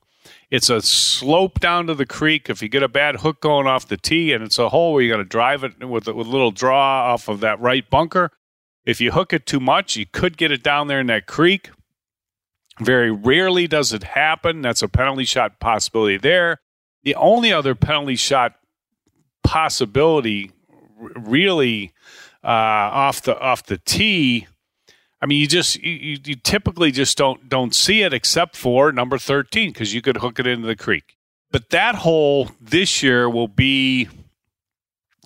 It's 0.51 0.69
a 0.69 0.81
slope 0.81 1.59
down 1.59 1.87
to 1.87 1.93
the 1.93 2.05
creek. 2.05 2.49
If 2.49 2.61
you 2.61 2.69
get 2.69 2.83
a 2.83 2.87
bad 2.87 3.17
hook 3.17 3.41
going 3.41 3.67
off 3.67 3.87
the 3.87 3.97
tee, 3.97 4.33
and 4.33 4.43
it's 4.43 4.57
a 4.57 4.69
hole 4.69 4.93
where 4.93 5.03
you 5.03 5.11
got 5.11 5.17
to 5.17 5.23
drive 5.23 5.63
it 5.63 5.87
with, 5.87 6.07
with 6.07 6.27
a 6.27 6.29
little 6.29 6.51
draw 6.51 7.13
off 7.13 7.27
of 7.27 7.39
that 7.39 7.59
right 7.59 7.87
bunker, 7.89 8.31
if 8.85 8.99
you 8.99 9.11
hook 9.11 9.33
it 9.33 9.45
too 9.45 9.59
much, 9.59 9.95
you 9.95 10.05
could 10.05 10.37
get 10.37 10.51
it 10.51 10.63
down 10.63 10.87
there 10.87 10.99
in 10.99 11.07
that 11.07 11.27
creek. 11.27 11.69
Very 12.79 13.11
rarely 13.11 13.67
does 13.67 13.93
it 13.93 14.03
happen. 14.03 14.61
That's 14.61 14.81
a 14.81 14.87
penalty 14.87 15.25
shot 15.25 15.59
possibility 15.59 16.17
there. 16.17 16.61
The 17.03 17.15
only 17.15 17.53
other 17.53 17.75
penalty 17.75 18.15
shot 18.15 18.55
possibility, 19.43 20.51
really, 20.97 21.93
uh, 22.43 22.47
off 22.47 23.21
the 23.21 23.37
off 23.39 23.63
the 23.63 23.77
tee. 23.77 24.47
I 25.21 25.25
mean, 25.25 25.41
you 25.41 25.47
just 25.47 25.81
you, 25.81 26.17
you 26.23 26.35
typically 26.35 26.91
just 26.91 27.17
don't 27.17 27.49
don't 27.49 27.75
see 27.75 28.01
it 28.01 28.13
except 28.13 28.55
for 28.55 28.91
number 28.91 29.17
thirteen 29.17 29.71
because 29.71 29.93
you 29.93 30.01
could 30.01 30.17
hook 30.17 30.39
it 30.39 30.47
into 30.47 30.67
the 30.67 30.75
creek. 30.75 31.17
But 31.51 31.69
that 31.71 31.95
hole 31.95 32.51
this 32.61 33.01
year 33.01 33.29
will 33.29 33.47
be 33.47 34.07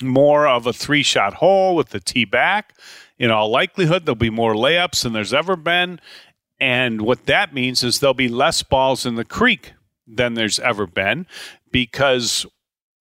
more 0.02 0.48
of 0.48 0.66
a 0.66 0.74
three 0.74 1.04
shot 1.04 1.36
hole 1.36 1.76
with 1.76 1.90
the 1.90 2.00
tee 2.00 2.26
back. 2.26 2.76
In 3.20 3.30
all 3.30 3.50
likelihood, 3.50 4.06
there'll 4.06 4.16
be 4.16 4.30
more 4.30 4.54
layups 4.54 5.04
than 5.04 5.14
there's 5.14 5.34
ever 5.34 5.56
been. 5.56 6.00
And 6.60 7.02
what 7.02 7.26
that 7.26 7.54
means 7.54 7.84
is 7.84 8.00
there'll 8.00 8.14
be 8.14 8.30
less 8.30 8.64
balls 8.64 9.06
in 9.06 9.16
the 9.16 9.26
creek 9.26 9.74
than 10.08 10.34
there's 10.34 10.60
ever 10.60 10.88
been 10.88 11.28
because 11.72 12.46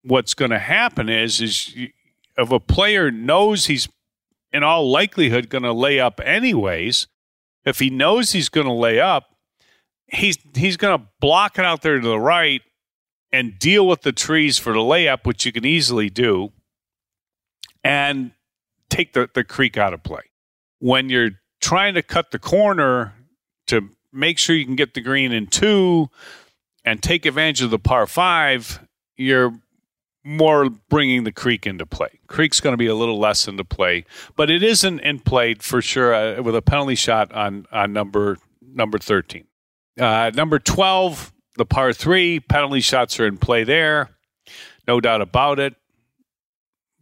what's 0.02 0.35
going 0.35 0.50
to 0.50 0.59
happen 0.59 1.09
is 1.09 1.40
is 1.40 1.75
if 2.37 2.50
a 2.50 2.61
player 2.61 3.11
knows 3.11 3.66
he's 3.66 3.88
in 4.52 4.62
all 4.62 4.90
likelihood 4.90 5.49
going 5.49 5.64
to 5.64 5.73
lay 5.73 5.99
up 5.99 6.21
anyways, 6.25 7.06
if 7.64 7.78
he 7.78 7.90
knows 7.90 8.32
he's 8.32 8.49
going 8.49 8.66
to 8.66 8.73
lay 8.73 9.00
up, 9.00 9.37
he's 10.06 10.38
he's 10.54 10.76
going 10.76 10.99
to 10.99 11.06
block 11.21 11.59
it 11.59 11.64
out 11.64 11.82
there 11.82 12.00
to 12.00 12.06
the 12.06 12.18
right 12.18 12.62
and 13.32 13.59
deal 13.59 13.87
with 13.87 14.02
the 14.02 14.12
trees 14.12 14.59
for 14.59 14.73
the 14.73 14.80
layup, 14.80 15.25
which 15.25 15.47
you 15.47 15.52
can 15.52 15.64
easily 15.64 16.11
do, 16.11 16.52
and 17.82 18.32
take 18.90 19.14
the, 19.14 19.30
the 19.35 19.42
creek 19.42 19.78
out 19.78 19.94
of 19.94 20.02
play. 20.02 20.23
When 20.80 21.09
you're 21.09 21.30
trying 21.61 21.94
to 21.94 22.02
cut 22.02 22.30
the 22.30 22.38
corner 22.38 23.14
to 23.68 23.88
make 24.12 24.38
sure 24.38 24.54
you 24.54 24.66
can 24.66 24.76
get 24.76 24.92
the 24.92 25.00
green 25.00 25.32
in 25.32 25.47
two 25.47 26.11
and 26.85 27.02
take 27.02 27.25
advantage 27.25 27.62
of 27.62 27.71
the 27.71 27.78
par 27.78 28.06
five, 28.06 28.87
you're 29.16 29.54
more 30.25 30.71
bringing 30.71 31.25
the 31.25 31.33
creek 31.33 31.67
into 31.67 31.85
play. 31.85 32.21
Creek's 32.29 32.61
going 32.61 32.73
to 32.73 32.79
be 32.79 32.87
a 32.87 32.95
little 32.95 33.19
less 33.19 33.49
into 33.49 33.64
play, 33.64 34.05
but 34.37 34.50
it 34.50 34.62
isn't 34.62 35.00
in 35.00 35.19
play 35.19 35.55
for 35.55 35.83
sure 35.83 36.14
uh, 36.14 36.43
with 36.43 36.55
a 36.55 36.62
penalty 36.62 36.95
shot 36.95 37.33
on 37.33 37.67
on 37.73 37.93
number 37.93 38.38
number 38.75 38.99
thirteen. 38.99 39.47
Uh, 39.99 40.31
number 40.35 40.59
twelve, 40.59 41.33
the 41.57 41.67
par 41.67 41.93
three 41.93 42.41
penalty 42.41 42.81
shots 42.81 43.19
are 43.19 43.26
in 43.26 43.37
play 43.37 43.64
there, 43.64 44.11
no 44.87 45.00
doubt 45.00 45.21
about 45.21 45.59
it. 45.59 45.75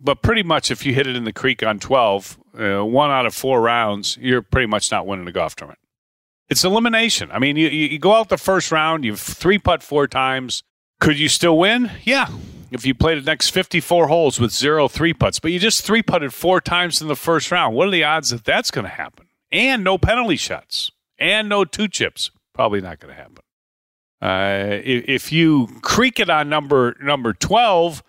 But 0.03 0.23
pretty 0.23 0.43
much, 0.43 0.71
if 0.71 0.87
you 0.87 0.95
hit 0.95 1.07
it 1.07 1.15
in 1.15 1.25
the 1.25 1.33
creek 1.33 1.63
on 1.63 1.79
twelve, 1.79 2.39
uh, 2.59 2.85
one 2.85 3.11
out 3.11 3.27
of 3.27 3.35
four 3.35 3.61
rounds, 3.61 4.17
you're 4.19 4.41
pretty 4.43 4.67
much 4.67 4.91
not 4.91 5.07
winning 5.07 5.29
a 5.29 5.33
golf 5.33 5.55
tournament. 5.57 5.79
It's 6.49 6.65
elimination. 6.65 7.31
I 7.31 7.39
mean, 7.39 7.57
you, 7.57 7.69
you 7.69 7.99
go 7.99 8.15
out 8.15 8.29
the 8.29 8.39
first 8.39 8.73
round, 8.73 9.05
you've 9.05 9.21
three 9.21 9.59
putt 9.59 9.83
four 9.83 10.09
times. 10.09 10.63
Could 10.99 11.19
you 11.19 11.29
still 11.29 11.57
win? 11.59 11.91
Yeah. 12.03 12.29
If 12.71 12.87
you 12.87 12.95
play 12.95 13.15
the 13.15 13.23
next 13.23 13.51
54 13.51 14.09
holes 14.09 14.39
with 14.39 14.53
zero 14.53 14.89
three 14.89 15.13
putts, 15.13 15.41
but 15.41 15.51
you 15.51 15.59
just 15.59 15.85
three 15.85 16.03
putted 16.03 16.33
four 16.33 16.61
times 16.61 17.03
in 17.03 17.09
the 17.09 17.17
first 17.17 17.51
round, 17.51 17.75
what 17.75 17.89
are 17.89 17.91
the 17.91 18.05
odds 18.05 18.31
that 18.31 18.45
that's 18.45 18.71
going 18.71 18.85
to 18.85 18.91
happen? 18.91 19.27
And 19.51 19.83
no 19.83 19.99
penalty 19.99 20.37
shots 20.37 20.91
and 21.19 21.49
no 21.49 21.65
two 21.65 21.89
chips. 21.89 22.31
Probably 22.55 22.81
not 22.81 23.01
going 23.01 23.15
to 23.15 23.21
happen. 23.21 23.43
Uh, 24.23 24.81
if, 24.85 25.05
if 25.09 25.33
you 25.33 25.69
creak 25.83 26.21
it 26.21 26.31
on 26.31 26.49
number 26.49 26.97
number 27.03 27.33
12, 27.33 28.03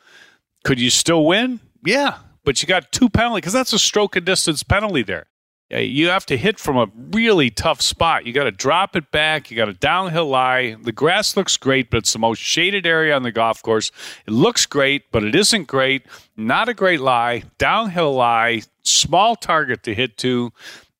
could 0.63 0.79
you 0.79 0.89
still 0.89 1.25
win? 1.25 1.59
Yeah, 1.83 2.17
but 2.43 2.61
you 2.61 2.67
got 2.67 2.91
two 2.91 3.09
penalty 3.09 3.37
because 3.37 3.53
that's 3.53 3.73
a 3.73 3.79
stroke 3.79 4.15
and 4.15 4.25
distance 4.25 4.61
penalty 4.61 5.03
there 5.03 5.27
Uh, 5.71 5.77
you 5.77 6.09
have 6.09 6.25
to 6.25 6.37
hit 6.37 6.59
from 6.59 6.77
a 6.77 6.87
really 7.11 7.49
tough 7.49 7.81
spot. 7.81 8.25
You 8.25 8.33
got 8.33 8.43
to 8.43 8.51
drop 8.51 8.95
it 8.95 9.09
back. 9.11 9.49
You 9.49 9.57
got 9.57 9.69
a 9.69 9.73
downhill 9.73 10.27
lie. 10.27 10.75
The 10.81 10.91
grass 10.91 11.37
looks 11.37 11.55
great, 11.55 11.89
but 11.89 11.97
it's 11.97 12.13
the 12.13 12.19
most 12.19 12.39
shaded 12.39 12.85
area 12.85 13.15
on 13.15 13.23
the 13.23 13.31
golf 13.31 13.61
course. 13.61 13.91
It 14.27 14.31
looks 14.31 14.65
great, 14.65 15.11
but 15.11 15.23
it 15.23 15.33
isn't 15.33 15.67
great. 15.67 16.05
Not 16.35 16.67
a 16.67 16.73
great 16.73 16.99
lie. 16.99 17.43
Downhill 17.57 18.13
lie. 18.13 18.63
Small 18.83 19.35
target 19.35 19.83
to 19.83 19.93
hit 19.93 20.17
to. 20.17 20.51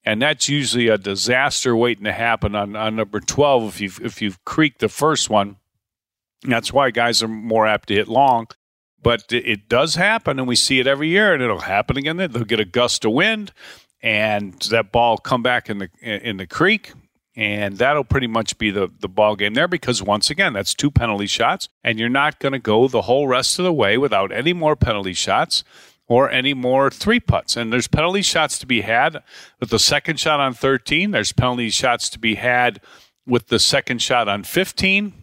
And 0.05 0.21
that's 0.21 0.47
usually 0.47 0.87
a 0.87 0.97
disaster 0.97 1.75
waiting 1.75 2.05
to 2.05 2.13
happen 2.13 2.55
on, 2.55 2.75
on 2.75 2.95
number 2.95 3.19
12 3.19 3.67
if 3.75 3.81
you've, 3.81 4.01
if 4.01 4.21
you've 4.21 4.43
creaked 4.45 4.79
the 4.79 4.89
first 4.89 5.29
one. 5.29 5.57
That's 6.43 6.73
why 6.73 6.89
guys 6.91 7.21
are 7.21 7.27
more 7.27 7.67
apt 7.67 7.89
to 7.89 7.95
hit 7.95 8.07
long. 8.07 8.47
But 9.03 9.25
it 9.31 9.67
does 9.67 9.95
happen, 9.95 10.37
and 10.37 10.47
we 10.47 10.55
see 10.55 10.79
it 10.79 10.85
every 10.85 11.07
year, 11.07 11.33
and 11.33 11.41
it'll 11.41 11.61
happen 11.61 11.97
again. 11.97 12.17
They'll 12.17 12.43
get 12.43 12.59
a 12.59 12.65
gust 12.65 13.03
of 13.03 13.11
wind 13.13 13.51
and 14.03 14.53
that 14.69 14.91
ball 14.91 15.17
come 15.17 15.43
back 15.43 15.69
in 15.69 15.77
the 15.77 15.89
in 16.01 16.37
the 16.37 16.47
creek 16.47 16.93
and 17.35 17.77
that'll 17.77 18.03
pretty 18.03 18.27
much 18.27 18.57
be 18.57 18.71
the 18.71 18.91
the 18.99 19.07
ball 19.07 19.35
game 19.35 19.53
there 19.53 19.67
because 19.67 20.03
once 20.03 20.29
again 20.29 20.53
that's 20.53 20.73
two 20.73 20.91
penalty 20.91 21.27
shots 21.27 21.69
and 21.83 21.99
you're 21.99 22.09
not 22.09 22.39
going 22.39 22.51
to 22.51 22.59
go 22.59 22.87
the 22.87 23.03
whole 23.03 23.27
rest 23.27 23.57
of 23.59 23.65
the 23.65 23.73
way 23.73 23.97
without 23.97 24.31
any 24.31 24.53
more 24.53 24.75
penalty 24.75 25.13
shots 25.13 25.63
or 26.07 26.29
any 26.29 26.53
more 26.53 26.89
three 26.89 27.21
putts. 27.21 27.55
And 27.55 27.71
there's 27.71 27.87
penalty 27.87 28.21
shots 28.21 28.59
to 28.59 28.65
be 28.65 28.81
had 28.81 29.23
with 29.61 29.69
the 29.69 29.79
second 29.79 30.19
shot 30.19 30.39
on 30.39 30.53
13 30.53 31.11
there's 31.11 31.31
penalty 31.31 31.69
shots 31.69 32.09
to 32.09 32.19
be 32.19 32.35
had 32.35 32.81
with 33.25 33.47
the 33.47 33.59
second 33.59 34.01
shot 34.01 34.27
on 34.27 34.43
15 34.43 35.13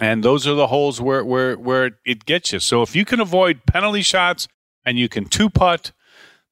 and 0.00 0.24
those 0.24 0.48
are 0.48 0.54
the 0.54 0.68
holes 0.68 1.00
where 1.00 1.24
where 1.24 1.56
where 1.56 1.98
it 2.04 2.24
gets 2.24 2.52
you. 2.52 2.58
So 2.58 2.82
if 2.82 2.96
you 2.96 3.04
can 3.04 3.20
avoid 3.20 3.66
penalty 3.66 4.02
shots 4.02 4.48
and 4.84 4.98
you 4.98 5.08
can 5.08 5.26
two 5.26 5.48
putt 5.48 5.92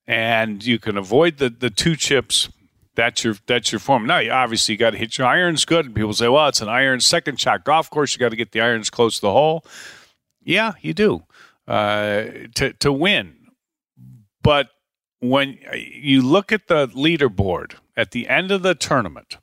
and 0.06 0.64
you 0.64 0.78
can 0.78 0.96
avoid 0.96 1.38
the, 1.38 1.50
the 1.50 1.70
two 1.70 1.96
chips. 1.96 2.48
That's 2.96 3.24
your 3.24 3.36
that's 3.46 3.72
your 3.72 3.78
form. 3.78 4.06
Now, 4.06 4.18
you 4.18 4.32
obviously, 4.32 4.74
you 4.74 4.78
got 4.78 4.90
to 4.90 4.98
hit 4.98 5.16
your 5.16 5.26
irons 5.26 5.64
good. 5.64 5.86
And 5.86 5.94
people 5.94 6.12
say, 6.12 6.28
"Well, 6.28 6.48
it's 6.48 6.60
an 6.60 6.68
iron 6.68 7.00
second 7.00 7.40
shot 7.40 7.64
golf 7.64 7.88
course. 7.88 8.14
You 8.14 8.18
got 8.18 8.30
to 8.30 8.36
get 8.36 8.52
the 8.52 8.60
irons 8.60 8.90
close 8.90 9.16
to 9.16 9.22
the 9.22 9.32
hole." 9.32 9.64
Yeah, 10.42 10.72
you 10.80 10.92
do 10.92 11.22
uh, 11.68 12.24
to 12.56 12.72
to 12.80 12.92
win. 12.92 13.36
But 14.42 14.70
when 15.20 15.58
you 15.74 16.22
look 16.22 16.50
at 16.50 16.66
the 16.66 16.88
leaderboard 16.88 17.74
at 17.96 18.10
the 18.10 18.28
end 18.28 18.50
of 18.50 18.62
the 18.62 18.74
tournament, 18.74 19.38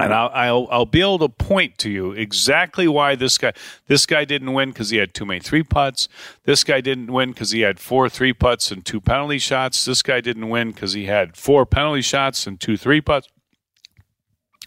and 0.00 0.14
I'll, 0.14 0.30
I'll, 0.32 0.68
I'll 0.70 0.86
be 0.86 1.00
able 1.00 1.18
to 1.20 1.28
point 1.28 1.78
to 1.78 1.90
you 1.90 2.12
exactly 2.12 2.88
why 2.88 3.14
this 3.14 3.38
guy 3.38 3.52
this 3.86 4.06
guy 4.06 4.24
didn't 4.24 4.52
win 4.52 4.70
because 4.70 4.90
he 4.90 4.98
had 4.98 5.14
too 5.14 5.26
many 5.26 5.40
three 5.40 5.62
putts. 5.62 6.08
This 6.44 6.64
guy 6.64 6.80
didn't 6.80 7.12
win 7.12 7.30
because 7.30 7.50
he 7.50 7.60
had 7.60 7.78
four 7.78 8.08
three 8.08 8.32
putts 8.32 8.70
and 8.70 8.84
two 8.84 9.00
penalty 9.00 9.38
shots. 9.38 9.84
This 9.84 10.02
guy 10.02 10.20
didn't 10.20 10.48
win 10.48 10.70
because 10.70 10.92
he 10.92 11.06
had 11.06 11.36
four 11.36 11.66
penalty 11.66 12.02
shots 12.02 12.46
and 12.46 12.60
two 12.60 12.76
three 12.76 13.00
putts. 13.00 13.28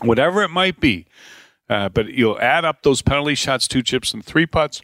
Whatever 0.01 0.43
it 0.43 0.49
might 0.49 0.79
be, 0.79 1.05
uh, 1.69 1.89
but 1.89 2.09
you'll 2.09 2.39
add 2.39 2.65
up 2.65 2.83
those 2.83 3.01
penalty 3.01 3.35
shots, 3.35 3.67
two 3.67 3.81
chips, 3.81 4.13
and 4.13 4.23
three 4.23 4.45
putts, 4.45 4.81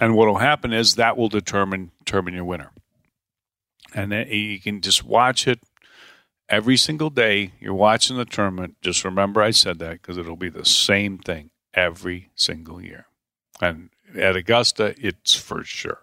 And 0.00 0.16
what 0.16 0.26
will 0.26 0.38
happen 0.38 0.72
is 0.72 0.94
that 0.94 1.16
will 1.16 1.28
determine 1.28 1.90
determine 2.04 2.34
your 2.34 2.44
winner. 2.44 2.70
And 3.94 4.12
you 4.30 4.58
can 4.60 4.80
just 4.80 5.04
watch 5.04 5.46
it 5.46 5.60
every 6.52 6.76
single 6.76 7.10
day. 7.10 7.52
You're 7.58 7.74
watching 7.74 8.16
the 8.16 8.24
tournament. 8.24 8.76
Just 8.82 9.04
remember 9.04 9.42
I 9.42 9.50
said 9.50 9.80
that 9.80 10.02
because 10.02 10.18
it'll 10.18 10.36
be 10.36 10.50
the 10.50 10.66
same 10.66 11.18
thing 11.18 11.50
every 11.74 12.30
single 12.36 12.80
year. 12.80 13.06
And 13.60 13.88
at 14.16 14.36
Augusta, 14.36 14.94
it's 14.98 15.34
for 15.34 15.64
sure. 15.64 16.00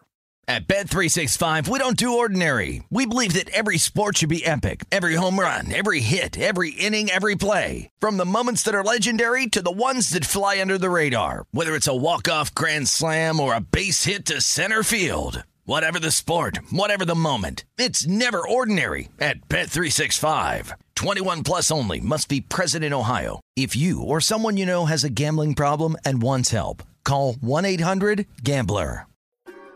At 0.48 0.68
Bet365, 0.68 1.68
we 1.68 1.78
don't 1.78 1.96
do 1.96 2.18
ordinary. 2.18 2.82
We 2.90 3.06
believe 3.06 3.34
that 3.34 3.52
every 3.52 3.78
sport 3.78 4.18
should 4.18 4.30
be 4.30 4.44
epic. 4.44 4.84
Every 4.92 5.14
home 5.14 5.40
run, 5.40 5.72
every 5.72 6.00
hit, 6.00 6.40
every 6.40 6.72
inning, 6.72 7.12
every 7.12 7.36
play. 7.36 7.92
From 8.00 8.18
the 8.18 8.26
moments 8.26 8.64
that 8.64 8.74
are 8.74 8.84
legendary 8.84 9.46
to 9.46 9.62
the 9.62 9.70
ones 9.72 10.10
that 10.10 10.26
fly 10.26 10.60
under 10.60 10.80
the 10.80 10.90
radar. 10.90 11.46
Whether 11.52 11.76
it's 11.76 11.88
a 11.88 11.96
walk-off 11.96 12.56
grand 12.56 12.88
slam 12.88 13.40
or 13.40 13.54
a 13.54 13.62
base 13.62 14.06
hit 14.06 14.26
to 14.26 14.42
center 14.42 14.82
field. 14.82 15.44
Whatever 15.70 16.00
the 16.00 16.10
sport, 16.10 16.58
whatever 16.72 17.06
the 17.06 17.14
moment. 17.14 17.64
It's 17.78 18.08
never 18.08 18.42
ordinary 18.42 19.10
at 19.20 19.48
Bet365. 19.50 20.74
21 20.96 21.44
plus 21.44 21.70
only 21.70 22.00
must 22.00 22.28
be 22.28 22.42
present 22.42 22.84
in 22.84 22.92
Ohio. 22.92 23.40
If 23.56 23.76
you 23.76 24.02
or 24.02 24.20
someone 24.20 24.58
you 24.58 24.66
know 24.66 24.88
has 24.88 25.04
a 25.04 25.12
gambling 25.12 25.54
problem 25.54 25.96
and 26.04 26.24
wants 26.24 26.50
help, 26.50 26.82
call 27.04 27.36
1-800-GAMBLER. 27.36 29.06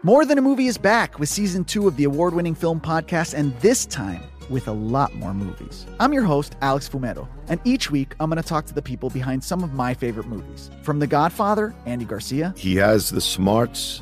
More 0.02 0.26
Than 0.26 0.40
a 0.40 0.42
Movie 0.42 0.66
is 0.66 0.80
back 0.80 1.20
with 1.20 1.30
season 1.30 1.64
two 1.64 1.88
of 1.88 1.96
the 1.96 2.06
award 2.06 2.34
winning 2.34 2.56
film 2.56 2.82
podcast, 2.82 3.36
and 3.36 3.56
this 3.60 3.86
time 3.86 4.24
with 4.50 4.68
a 4.68 4.74
lot 4.74 5.14
more 5.14 5.36
movies. 5.36 5.86
I'm 6.00 6.12
your 6.12 6.24
host, 6.24 6.56
Alex 6.64 6.90
Fumero, 6.90 7.28
and 7.50 7.62
each 7.66 7.92
week 7.92 8.16
I'm 8.20 8.32
going 8.32 8.42
to 8.42 8.50
talk 8.50 8.66
to 8.66 8.74
the 8.74 8.82
people 8.82 9.12
behind 9.12 9.44
some 9.44 9.64
of 9.64 9.74
my 9.74 9.94
favorite 9.94 10.26
movies. 10.26 10.72
From 10.82 10.98
The 10.98 11.06
Godfather, 11.06 11.76
Andy 11.86 12.06
Garcia, 12.06 12.52
He 12.58 12.78
has 12.78 13.12
the 13.12 13.22
smarts 13.22 14.02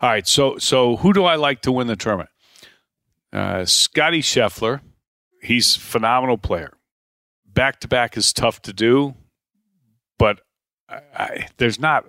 All 0.00 0.08
right, 0.08 0.26
so 0.26 0.58
so 0.58 0.96
who 0.96 1.12
do 1.12 1.24
I 1.24 1.34
like 1.34 1.60
to 1.62 1.72
win 1.72 1.88
the 1.88 1.96
tournament? 1.96 2.30
Uh, 3.32 3.64
Scotty 3.64 4.22
Scheffler, 4.22 4.80
he's 5.42 5.74
phenomenal 5.74 6.38
player. 6.38 6.72
Back 7.44 7.80
to 7.80 7.88
back 7.88 8.16
is 8.16 8.32
tough 8.32 8.62
to 8.62 8.72
do, 8.72 9.16
but 10.16 10.40
I, 10.88 11.00
I, 11.14 11.48
there's 11.56 11.80
not 11.80 12.04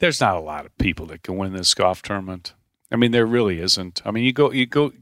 there's 0.00 0.20
not 0.20 0.34
a 0.34 0.40
lot 0.40 0.66
of 0.66 0.76
people 0.78 1.06
that 1.06 1.22
can 1.22 1.36
win 1.36 1.52
this 1.52 1.74
golf 1.74 2.02
tournament. 2.02 2.54
I 2.90 2.96
mean, 2.96 3.12
there 3.12 3.26
really 3.26 3.60
isn't. 3.60 4.02
I 4.04 4.10
mean, 4.10 4.24
you 4.24 4.32
go 4.32 4.50
you 4.50 4.66
go 4.66 4.92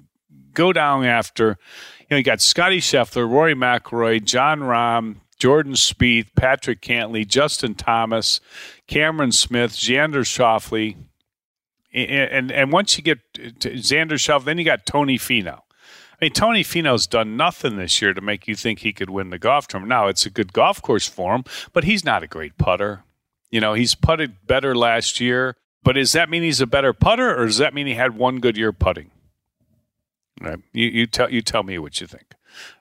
go 0.53 0.75
down 0.75 1.07
after 1.07 1.57
you 2.01 2.07
know 2.11 2.16
you 2.18 2.22
got 2.22 2.42
Scotty 2.42 2.81
Scheffler, 2.81 3.27
Rory 3.31 3.55
McIlroy, 3.55 4.22
Jon 4.22 4.61
Rahm, 4.61 5.16
Jordan 5.38 5.72
Spieth, 5.72 6.29
Patrick 6.37 6.83
Cantlay, 6.83 7.27
Justin 7.27 7.75
Thomas, 7.75 8.40
Cameron 8.87 9.33
Smith, 9.33 9.72
Xander 9.72 10.20
Schauffele 10.20 10.96
and, 11.96 12.52
and 12.52 12.72
once 12.72 12.96
you 12.96 13.02
get 13.02 13.18
to 13.35 13.70
Xander 13.70 14.12
Schauffele, 14.12 14.44
then 14.44 14.59
you 14.59 14.64
got 14.64 14.87
Tony 14.87 15.18
Finau. 15.18 15.61
I 16.20 16.24
mean, 16.24 16.32
Tony 16.32 16.64
Finau's 16.64 17.06
done 17.06 17.37
nothing 17.37 17.76
this 17.76 18.00
year 18.00 18.14
to 18.14 18.20
make 18.20 18.48
you 18.48 18.54
think 18.54 18.78
he 18.78 18.92
could 18.92 19.11
win 19.11 19.30
the 19.30 19.38
golf 19.38 19.68
tournament. 19.68 19.90
Now, 19.90 20.09
it's 20.09 20.24
a 20.24 20.30
good 20.30 20.52
golf 20.52 20.80
course 20.80 21.06
for 21.06 21.35
him, 21.35 21.44
but 21.72 21.85
he's 21.85 22.04
not 22.04 22.22
a 22.22 22.26
great 22.26 22.56
putter. 22.56 23.04
You 23.50 23.61
know, 23.61 23.74
he's 23.74 23.94
putted 23.94 24.46
better 24.46 24.74
last 24.74 25.20
year, 25.20 25.56
but 25.82 25.92
does 25.92 26.12
that 26.12 26.30
mean 26.30 26.42
he's 26.42 26.61
a 26.61 26.66
better 26.66 26.92
putter, 26.92 27.37
or 27.38 27.46
does 27.46 27.59
that 27.59 27.74
mean 27.74 27.87
he 27.87 27.94
had 27.94 28.16
one 28.16 28.40
good 28.40 28.56
year 28.56 28.72
putting? 28.72 29.11
Right. 30.40 30.59
You, 30.72 30.87
you 30.87 31.06
tell 31.06 31.30
you 31.30 31.42
tell 31.42 31.62
me 31.62 31.78
what 31.78 32.00
you 32.00 32.06
think. 32.06 32.35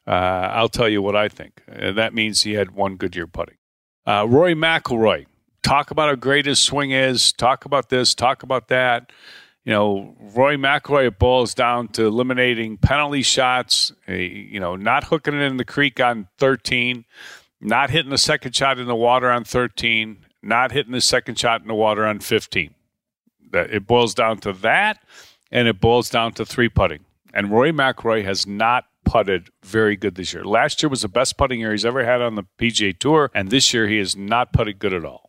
Uh, 0.07 0.11
I'll 0.11 0.69
tell 0.69 0.89
you 0.89 1.01
what 1.01 1.15
I 1.15 1.29
think. 1.29 1.61
Uh, 1.71 1.91
that 1.91 2.13
means 2.13 2.43
he 2.43 2.53
had 2.53 2.71
one 2.71 2.95
good 2.95 3.15
year 3.15 3.27
putting. 3.27 3.57
Uh, 4.05 4.25
Rory 4.27 4.55
McIlroy, 4.55 5.25
talk 5.65 5.91
about 5.91 6.09
how 6.09 6.15
great 6.15 6.45
his 6.45 6.59
swing 6.59 6.91
is. 6.91 7.33
Talk 7.33 7.65
about 7.65 7.89
this. 7.89 8.13
Talk 8.13 8.43
about 8.43 8.67
that. 8.67 9.11
You 9.63 9.73
know, 9.73 10.15
Rory 10.19 10.57
McIlroy 10.57 11.17
boils 11.17 11.55
down 11.55 11.87
to 11.89 12.05
eliminating 12.05 12.77
penalty 12.77 13.23
shots. 13.23 13.91
You 14.07 14.59
know, 14.59 14.75
not 14.75 15.05
hooking 15.05 15.33
it 15.33 15.41
in 15.41 15.57
the 15.57 15.65
creek 15.65 15.99
on 15.99 16.27
13, 16.37 17.03
not 17.59 17.89
hitting 17.89 18.11
the 18.11 18.17
second 18.19 18.55
shot 18.55 18.77
in 18.77 18.85
the 18.85 18.95
water 18.95 19.29
on 19.31 19.43
13, 19.43 20.17
not 20.43 20.71
hitting 20.71 20.91
the 20.91 21.01
second 21.01 21.39
shot 21.39 21.61
in 21.61 21.67
the 21.67 21.73
water 21.73 22.05
on 22.05 22.19
15. 22.19 22.75
That 23.51 23.71
it 23.71 23.87
boils 23.87 24.13
down 24.13 24.37
to 24.39 24.53
that, 24.53 24.99
and 25.51 25.67
it 25.67 25.81
boils 25.81 26.11
down 26.11 26.33
to 26.33 26.45
three 26.45 26.69
putting. 26.69 27.05
And 27.33 27.49
Rory 27.49 27.71
McIlroy 27.71 28.23
has 28.23 28.45
not 28.45 28.85
putted 29.03 29.49
very 29.63 29.95
good 29.95 30.13
this 30.13 30.33
year. 30.33 30.43
Last 30.43 30.83
year 30.83 30.89
was 30.89 31.01
the 31.01 31.07
best 31.07 31.37
putting 31.37 31.59
year 31.59 31.71
he's 31.71 31.85
ever 31.85 32.05
had 32.05 32.21
on 32.21 32.35
the 32.35 32.45
PGA 32.59 32.97
Tour, 32.97 33.31
and 33.33 33.49
this 33.49 33.73
year 33.73 33.87
he 33.87 33.97
has 33.97 34.15
not 34.15 34.53
putted 34.53 34.77
good 34.77 34.93
at 34.93 35.05
all. 35.05 35.24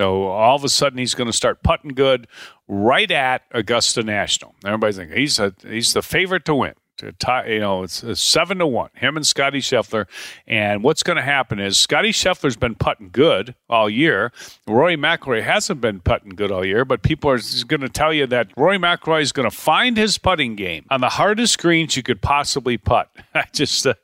So 0.00 0.24
all 0.24 0.56
of 0.56 0.64
a 0.64 0.68
sudden 0.68 0.98
he's 0.98 1.14
going 1.14 1.30
to 1.30 1.36
start 1.36 1.62
putting 1.62 1.90
good 1.90 2.26
right 2.68 3.10
at 3.10 3.42
Augusta 3.52 4.02
National. 4.02 4.54
Everybody's 4.64 4.96
thinking 4.96 5.16
he's 5.16 5.38
a, 5.38 5.54
he's 5.62 5.92
the 5.92 6.02
favorite 6.02 6.44
to 6.46 6.54
win 6.54 6.74
to 6.98 7.12
tie, 7.12 7.46
you 7.46 7.60
know, 7.60 7.82
it's 7.82 8.02
seven 8.20 8.58
to 8.58 8.66
one. 8.66 8.90
Him 8.94 9.16
and 9.16 9.26
Scotty 9.26 9.60
Scheffler. 9.60 10.06
And 10.46 10.82
what's 10.82 11.02
going 11.02 11.16
to 11.16 11.22
happen 11.22 11.58
is 11.58 11.78
Scotty 11.78 12.10
Scheffler's 12.10 12.56
been 12.56 12.74
putting 12.74 13.10
good 13.10 13.54
all 13.68 13.90
year. 13.90 14.32
Rory 14.66 14.96
McIlroy 14.96 15.42
hasn't 15.42 15.80
been 15.80 16.00
putting 16.00 16.30
good 16.30 16.50
all 16.50 16.64
year, 16.64 16.84
but 16.84 17.02
people 17.02 17.30
are 17.30 17.40
going 17.66 17.80
to 17.80 17.88
tell 17.88 18.12
you 18.12 18.26
that 18.28 18.48
Rory 18.56 18.78
McIlroy 18.78 19.22
is 19.22 19.32
going 19.32 19.48
to 19.48 19.56
find 19.56 19.96
his 19.96 20.18
putting 20.18 20.56
game 20.56 20.86
on 20.90 21.00
the 21.00 21.10
hardest 21.10 21.58
greens 21.58 21.96
you 21.96 22.02
could 22.02 22.22
possibly 22.22 22.78
putt. 22.78 23.10
I 23.34 23.44
just, 23.52 23.86
uh, 23.86 23.94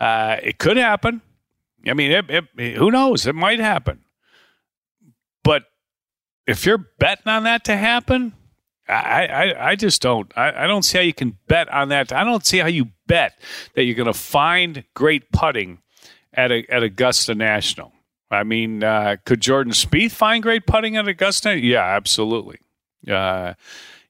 uh, 0.00 0.36
it 0.42 0.58
could 0.58 0.76
happen. 0.76 1.20
I 1.86 1.94
mean, 1.94 2.10
it, 2.10 2.24
it, 2.56 2.76
who 2.76 2.90
knows? 2.90 3.26
It 3.26 3.34
might 3.34 3.60
happen. 3.60 4.00
If 6.48 6.64
you're 6.64 6.78
betting 6.98 7.28
on 7.28 7.44
that 7.44 7.64
to 7.64 7.76
happen, 7.76 8.32
I, 8.88 9.26
I, 9.26 9.70
I 9.70 9.76
just 9.76 10.00
don't. 10.00 10.32
I, 10.34 10.64
I 10.64 10.66
don't 10.66 10.82
see 10.82 10.96
how 10.96 11.04
you 11.04 11.12
can 11.12 11.36
bet 11.46 11.68
on 11.68 11.90
that. 11.90 12.10
I 12.12 12.24
don't 12.24 12.44
see 12.44 12.58
how 12.58 12.68
you 12.68 12.88
bet 13.06 13.38
that 13.74 13.84
you're 13.84 13.94
going 13.94 14.06
to 14.06 14.14
find 14.14 14.82
great 14.94 15.30
putting 15.30 15.80
at 16.32 16.50
a, 16.50 16.64
at 16.72 16.82
Augusta 16.82 17.34
National. 17.34 17.92
I 18.30 18.44
mean, 18.44 18.82
uh, 18.82 19.16
could 19.26 19.40
Jordan 19.40 19.72
Spieth 19.74 20.12
find 20.12 20.42
great 20.42 20.66
putting 20.66 20.96
at 20.96 21.06
Augusta? 21.06 21.58
Yeah, 21.58 21.84
absolutely. 21.84 22.60
Uh, 23.06 23.54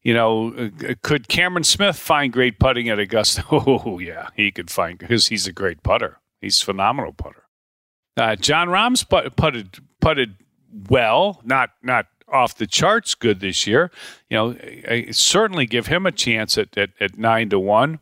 you 0.02 0.14
know, 0.14 0.54
uh, 0.54 0.94
could 1.02 1.26
Cameron 1.28 1.64
Smith 1.64 1.96
find 1.96 2.32
great 2.32 2.60
putting 2.60 2.88
at 2.88 2.98
Augusta? 2.98 3.44
Oh, 3.50 3.98
yeah, 3.98 4.28
he 4.36 4.52
could 4.52 4.70
find 4.70 4.98
because 4.98 5.26
he's 5.26 5.46
a 5.48 5.52
great 5.52 5.82
putter. 5.82 6.18
He's 6.40 6.60
phenomenal 6.60 7.12
putter. 7.12 7.44
Uh, 8.16 8.36
Jon 8.36 8.68
Rahm's 8.68 9.04
put, 9.04 9.36
putted 9.36 9.78
putted 10.00 10.36
well, 10.88 11.40
not 11.44 11.70
not 11.82 12.06
off 12.32 12.54
the 12.54 12.66
charts 12.66 13.14
good 13.14 13.40
this 13.40 13.66
year. 13.66 13.90
You 14.28 14.36
know, 14.36 14.56
I, 14.88 15.08
certainly 15.10 15.66
give 15.66 15.86
him 15.86 16.06
a 16.06 16.12
chance 16.12 16.58
at, 16.58 16.76
at, 16.76 16.90
at 17.00 17.18
nine 17.18 17.48
to 17.50 17.58
one. 17.58 18.00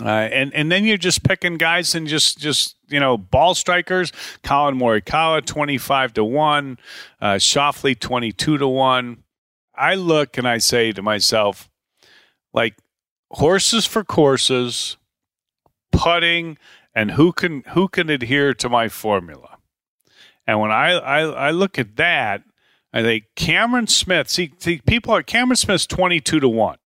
Uh, 0.00 0.08
and 0.08 0.52
and 0.52 0.70
then 0.70 0.84
you're 0.84 0.98
just 0.98 1.22
picking 1.22 1.56
guys 1.56 1.94
and 1.94 2.06
just 2.06 2.38
just 2.38 2.76
you 2.88 3.00
know 3.00 3.16
ball 3.16 3.54
strikers. 3.54 4.12
Collin 4.42 4.78
Morikawa 4.78 5.44
twenty 5.44 5.78
five 5.78 6.12
to 6.14 6.24
one, 6.24 6.78
uh, 7.20 7.34
Schauffele 7.34 7.98
twenty 7.98 8.30
two 8.30 8.58
to 8.58 8.68
one. 8.68 9.22
I 9.74 9.94
look 9.94 10.36
and 10.36 10.46
I 10.46 10.58
say 10.58 10.92
to 10.92 11.02
myself, 11.02 11.70
like 12.52 12.74
horses 13.30 13.86
for 13.86 14.04
courses, 14.04 14.98
putting, 15.92 16.58
and 16.94 17.12
who 17.12 17.32
can 17.32 17.62
who 17.68 17.88
can 17.88 18.10
adhere 18.10 18.52
to 18.52 18.68
my 18.68 18.88
formula. 18.88 19.56
And 20.46 20.60
when 20.60 20.70
I 20.70 20.92
I, 20.92 21.20
I 21.20 21.50
look 21.52 21.78
at 21.78 21.96
that, 21.96 22.42
I 22.92 23.02
think 23.02 23.24
Cameron 23.34 23.86
Smith, 23.86 24.28
see, 24.28 24.52
see 24.58 24.80
people 24.86 25.14
are 25.14 25.22
Cameron 25.22 25.56
Smith's 25.56 25.86
22 25.86 26.40
to 26.40 26.48
1. 26.48 26.78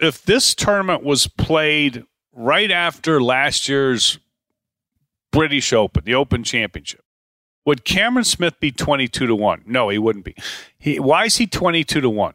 If 0.00 0.22
this 0.22 0.54
tournament 0.54 1.02
was 1.04 1.26
played 1.26 2.04
right 2.32 2.70
after 2.70 3.20
last 3.20 3.68
year's 3.68 4.18
British 5.30 5.72
Open, 5.72 6.04
the 6.04 6.14
Open 6.14 6.44
Championship, 6.44 7.02
would 7.64 7.84
Cameron 7.84 8.24
Smith 8.24 8.58
be 8.60 8.70
22 8.70 9.26
to 9.26 9.34
1? 9.34 9.64
No, 9.66 9.90
he 9.90 9.98
wouldn't 9.98 10.24
be. 10.24 10.34
He, 10.78 10.98
why 10.98 11.26
is 11.26 11.36
he 11.36 11.46
22 11.46 12.00
to 12.00 12.08
1? 12.08 12.34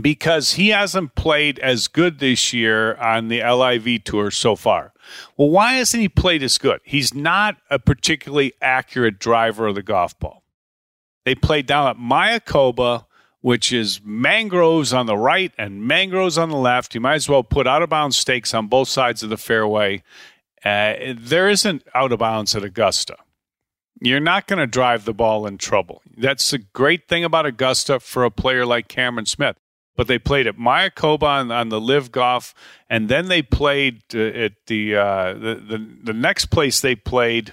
Because 0.00 0.52
he 0.52 0.68
hasn't 0.68 1.14
played 1.14 1.58
as 1.58 1.88
good 1.88 2.18
this 2.18 2.52
year 2.52 2.94
on 2.96 3.28
the 3.28 3.42
LIV 3.42 4.04
tour 4.04 4.30
so 4.30 4.54
far. 4.54 4.92
Well, 5.36 5.48
why 5.48 5.74
hasn't 5.74 6.02
he 6.02 6.08
played 6.08 6.42
as 6.42 6.58
good? 6.58 6.80
He's 6.84 7.14
not 7.14 7.56
a 7.70 7.78
particularly 7.78 8.52
accurate 8.60 9.18
driver 9.18 9.68
of 9.68 9.74
the 9.74 9.82
golf 9.82 10.18
ball. 10.18 10.39
They 11.30 11.36
played 11.36 11.66
down 11.66 11.86
at 11.86 11.96
Mayakoba, 11.96 13.04
which 13.40 13.72
is 13.72 14.00
mangroves 14.02 14.92
on 14.92 15.06
the 15.06 15.16
right 15.16 15.52
and 15.56 15.86
mangroves 15.86 16.36
on 16.36 16.48
the 16.48 16.56
left. 16.56 16.92
You 16.92 17.00
might 17.00 17.14
as 17.14 17.28
well 17.28 17.44
put 17.44 17.68
out 17.68 17.82
of 17.82 17.88
bounds 17.88 18.16
stakes 18.16 18.52
on 18.52 18.66
both 18.66 18.88
sides 18.88 19.22
of 19.22 19.30
the 19.30 19.36
fairway. 19.36 20.02
Uh, 20.64 21.14
there 21.16 21.48
isn't 21.48 21.84
out 21.94 22.10
of 22.10 22.18
bounds 22.18 22.56
at 22.56 22.64
Augusta. 22.64 23.16
You're 24.00 24.18
not 24.18 24.48
going 24.48 24.58
to 24.58 24.66
drive 24.66 25.04
the 25.04 25.14
ball 25.14 25.46
in 25.46 25.56
trouble. 25.56 26.02
That's 26.16 26.50
the 26.50 26.58
great 26.58 27.06
thing 27.06 27.22
about 27.22 27.46
Augusta 27.46 28.00
for 28.00 28.24
a 28.24 28.30
player 28.32 28.66
like 28.66 28.88
Cameron 28.88 29.26
Smith. 29.26 29.56
But 29.94 30.08
they 30.08 30.18
played 30.18 30.48
at 30.48 30.56
Mayakoba 30.56 31.22
on, 31.22 31.52
on 31.52 31.68
the 31.68 31.80
LIV 31.80 32.10
Golf, 32.10 32.54
and 32.88 33.08
then 33.08 33.28
they 33.28 33.40
played 33.40 34.02
uh, 34.12 34.18
at 34.18 34.54
the, 34.66 34.96
uh, 34.96 35.34
the 35.34 35.54
the 35.54 35.96
the 36.02 36.12
next 36.12 36.46
place 36.46 36.80
they 36.80 36.96
played 36.96 37.52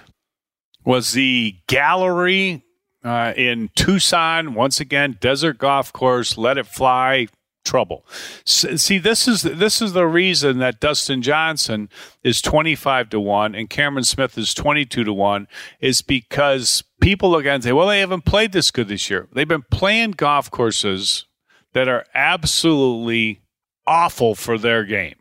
was 0.84 1.12
the 1.12 1.54
Gallery 1.68 2.64
uh, 3.04 3.32
in 3.36 3.70
Tucson. 3.74 4.54
Once 4.54 4.80
again, 4.80 5.18
desert 5.20 5.58
golf 5.58 5.92
course. 5.92 6.36
Let 6.36 6.58
it 6.58 6.66
fly. 6.66 7.28
Trouble. 7.64 8.06
See, 8.46 8.96
this 8.96 9.28
is 9.28 9.42
this 9.42 9.82
is 9.82 9.92
the 9.92 10.06
reason 10.06 10.56
that 10.58 10.80
Dustin 10.80 11.20
Johnson 11.20 11.90
is 12.22 12.40
twenty 12.40 12.74
five 12.74 13.10
to 13.10 13.20
one 13.20 13.54
and 13.54 13.68
Cameron 13.68 14.04
Smith 14.04 14.38
is 14.38 14.54
twenty 14.54 14.86
two 14.86 15.04
to 15.04 15.12
one. 15.12 15.48
Is 15.78 16.00
because 16.00 16.82
people 17.02 17.30
look 17.30 17.44
at 17.44 17.56
and 17.56 17.64
say, 17.64 17.72
"Well, 17.72 17.88
they 17.88 18.00
haven't 18.00 18.24
played 18.24 18.52
this 18.52 18.70
good 18.70 18.88
this 18.88 19.10
year. 19.10 19.28
They've 19.34 19.46
been 19.46 19.66
playing 19.70 20.12
golf 20.12 20.50
courses 20.50 21.26
that 21.74 21.88
are 21.88 22.06
absolutely 22.14 23.42
awful 23.86 24.34
for 24.34 24.56
their 24.56 24.84
game." 24.84 25.16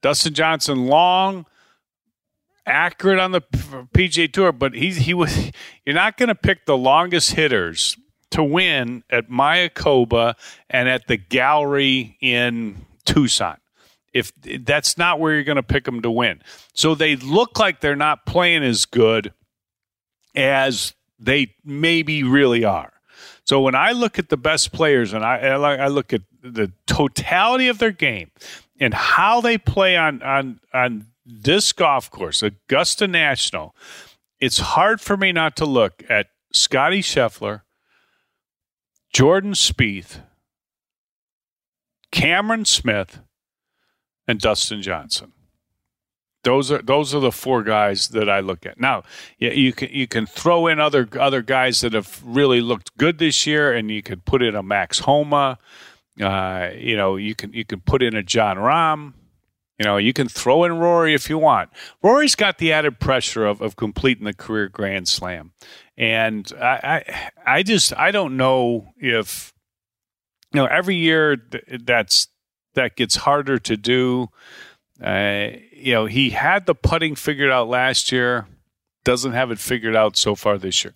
Dustin 0.00 0.32
Johnson, 0.32 0.86
long, 0.86 1.44
accurate 2.66 3.18
on 3.18 3.32
the 3.32 3.40
PGA 3.40 4.32
Tour, 4.32 4.52
but 4.52 4.74
he 4.74 4.90
he 4.90 5.14
was. 5.14 5.50
You're 5.84 5.94
not 5.94 6.16
going 6.16 6.28
to 6.28 6.34
pick 6.34 6.66
the 6.66 6.76
longest 6.76 7.32
hitters 7.32 7.96
to 8.30 8.42
win 8.42 9.04
at 9.10 9.28
Mayakoba 9.28 10.34
and 10.70 10.88
at 10.88 11.06
the 11.06 11.16
Gallery 11.16 12.16
in 12.20 12.86
Tucson. 13.04 13.58
If 14.12 14.32
that's 14.40 14.96
not 14.96 15.18
where 15.18 15.34
you're 15.34 15.44
going 15.44 15.56
to 15.56 15.62
pick 15.62 15.84
them 15.84 16.02
to 16.02 16.10
win, 16.10 16.42
so 16.72 16.94
they 16.94 17.16
look 17.16 17.58
like 17.58 17.80
they're 17.80 17.96
not 17.96 18.26
playing 18.26 18.62
as 18.62 18.84
good 18.84 19.32
as 20.36 20.94
they 21.18 21.54
maybe 21.64 22.22
really 22.22 22.64
are. 22.64 22.92
So 23.44 23.60
when 23.60 23.74
I 23.74 23.92
look 23.92 24.18
at 24.18 24.28
the 24.28 24.36
best 24.36 24.72
players 24.72 25.12
and 25.12 25.24
I, 25.24 25.36
I 25.38 25.88
look 25.88 26.12
at 26.12 26.22
the 26.42 26.72
totality 26.86 27.68
of 27.68 27.78
their 27.78 27.90
game 27.90 28.30
and 28.80 28.94
how 28.94 29.40
they 29.40 29.58
play 29.58 29.96
on 29.96 30.22
on 30.22 30.60
on 30.72 31.06
this 31.24 31.72
golf 31.72 32.10
course, 32.10 32.42
Augusta 32.42 33.08
National, 33.08 33.74
it's 34.40 34.58
hard 34.58 35.00
for 35.00 35.16
me 35.16 35.32
not 35.32 35.56
to 35.56 35.64
look 35.64 36.02
at 36.08 36.28
Scotty 36.52 37.00
Scheffler, 37.00 37.62
Jordan 39.12 39.52
Spieth, 39.52 40.20
Cameron 42.10 42.64
Smith, 42.64 43.20
and 44.26 44.40
Dustin 44.40 44.82
Johnson. 44.82 45.32
Those 46.42 46.70
are 46.70 46.82
those 46.82 47.14
are 47.14 47.20
the 47.20 47.32
four 47.32 47.62
guys 47.62 48.08
that 48.08 48.28
I 48.28 48.40
look 48.40 48.66
at. 48.66 48.78
Now, 48.78 49.04
you, 49.38 49.50
you 49.50 49.72
can 49.72 49.88
you 49.90 50.06
can 50.06 50.26
throw 50.26 50.66
in 50.66 50.78
other 50.78 51.08
other 51.18 51.40
guys 51.40 51.80
that 51.80 51.94
have 51.94 52.22
really 52.22 52.60
looked 52.60 52.96
good 52.98 53.18
this 53.18 53.46
year, 53.46 53.72
and 53.72 53.90
you 53.90 54.02
could 54.02 54.26
put 54.26 54.42
in 54.42 54.54
a 54.54 54.62
Max 54.62 54.98
Homa. 55.00 55.58
Uh, 56.20 56.68
you 56.76 56.96
know, 56.96 57.16
you 57.16 57.34
can 57.34 57.52
you 57.54 57.64
can 57.64 57.80
put 57.80 58.02
in 58.02 58.14
a 58.14 58.22
Jon 58.22 58.58
Rahm. 58.58 59.14
You 59.78 59.84
know, 59.84 59.96
you 59.96 60.12
can 60.12 60.28
throw 60.28 60.64
in 60.64 60.78
Rory 60.78 61.14
if 61.14 61.28
you 61.28 61.36
want. 61.36 61.70
Rory's 62.00 62.36
got 62.36 62.58
the 62.58 62.72
added 62.72 63.00
pressure 63.00 63.44
of, 63.44 63.60
of 63.60 63.74
completing 63.74 64.24
the 64.24 64.32
career 64.32 64.68
Grand 64.68 65.08
Slam, 65.08 65.52
and 65.96 66.50
I, 66.60 67.02
I, 67.44 67.56
I 67.56 67.62
just 67.64 67.92
I 67.96 68.12
don't 68.12 68.36
know 68.36 68.92
if 68.96 69.52
you 70.52 70.60
know 70.60 70.66
every 70.66 70.94
year 70.94 71.36
that's 71.82 72.28
that 72.74 72.94
gets 72.94 73.16
harder 73.16 73.58
to 73.58 73.76
do. 73.76 74.28
Uh, 75.02 75.48
you 75.72 75.92
know, 75.92 76.06
he 76.06 76.30
had 76.30 76.66
the 76.66 76.74
putting 76.74 77.16
figured 77.16 77.50
out 77.50 77.68
last 77.68 78.12
year, 78.12 78.46
doesn't 79.04 79.32
have 79.32 79.50
it 79.50 79.58
figured 79.58 79.96
out 79.96 80.16
so 80.16 80.36
far 80.36 80.56
this 80.56 80.84
year. 80.84 80.94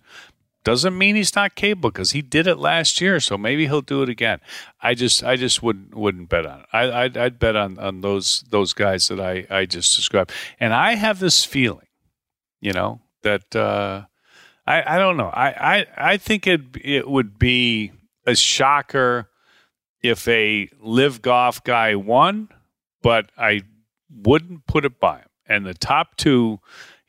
Doesn't 0.65 0.97
mean 0.97 1.15
he's 1.15 1.35
not 1.35 1.55
capable 1.55 1.89
because 1.89 2.11
he 2.11 2.21
did 2.21 2.45
it 2.45 2.57
last 2.57 2.99
year, 2.99 3.19
so 3.21 3.37
maybe 3.37 3.65
he'll 3.65 3.81
do 3.81 4.03
it 4.03 4.09
again. 4.09 4.39
I 4.81 4.93
just, 4.93 5.23
I 5.23 5.37
just 5.37 5.63
wouldn't, 5.63 5.95
wouldn't 5.95 6.27
bet 6.27 6.45
on 6.45 6.59
it. 6.59 6.65
I, 6.73 7.03
I'd, 7.03 7.17
I'd 7.17 7.39
bet 7.39 7.55
on, 7.55 7.79
on 7.79 8.01
those, 8.01 8.43
those 8.49 8.73
guys 8.73 9.07
that 9.07 9.21
I, 9.21 9.47
I 9.49 9.65
just 9.65 9.95
described. 9.95 10.31
And 10.59 10.73
I 10.73 10.95
have 10.95 11.19
this 11.19 11.45
feeling, 11.45 11.87
you 12.59 12.73
know, 12.73 12.99
that 13.23 13.55
uh, 13.55 14.03
I, 14.67 14.95
I 14.95 14.97
don't 14.97 15.15
know. 15.15 15.29
I, 15.29 15.77
I, 15.77 15.85
I 15.97 16.17
think 16.17 16.45
it, 16.45 16.61
it 16.81 17.09
would 17.09 17.39
be 17.39 17.93
a 18.25 18.35
shocker 18.35 19.29
if 20.01 20.27
a 20.27 20.69
live 20.81 21.21
golf 21.21 21.63
guy 21.63 21.95
won, 21.95 22.49
but 23.01 23.31
I 23.37 23.61
wouldn't 24.13 24.67
put 24.67 24.83
it 24.83 24.99
by 24.99 25.19
him. 25.19 25.29
And 25.47 25.65
the 25.65 25.73
top 25.73 26.17
two, 26.17 26.59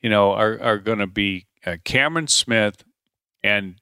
you 0.01 0.09
know, 0.09 0.33
are, 0.33 0.59
are 0.61 0.79
going 0.79 1.01
to 1.01 1.07
be 1.07 1.47
uh, 1.67 1.77
Cameron 1.85 2.29
Smith 2.29 2.85
and 3.43 3.77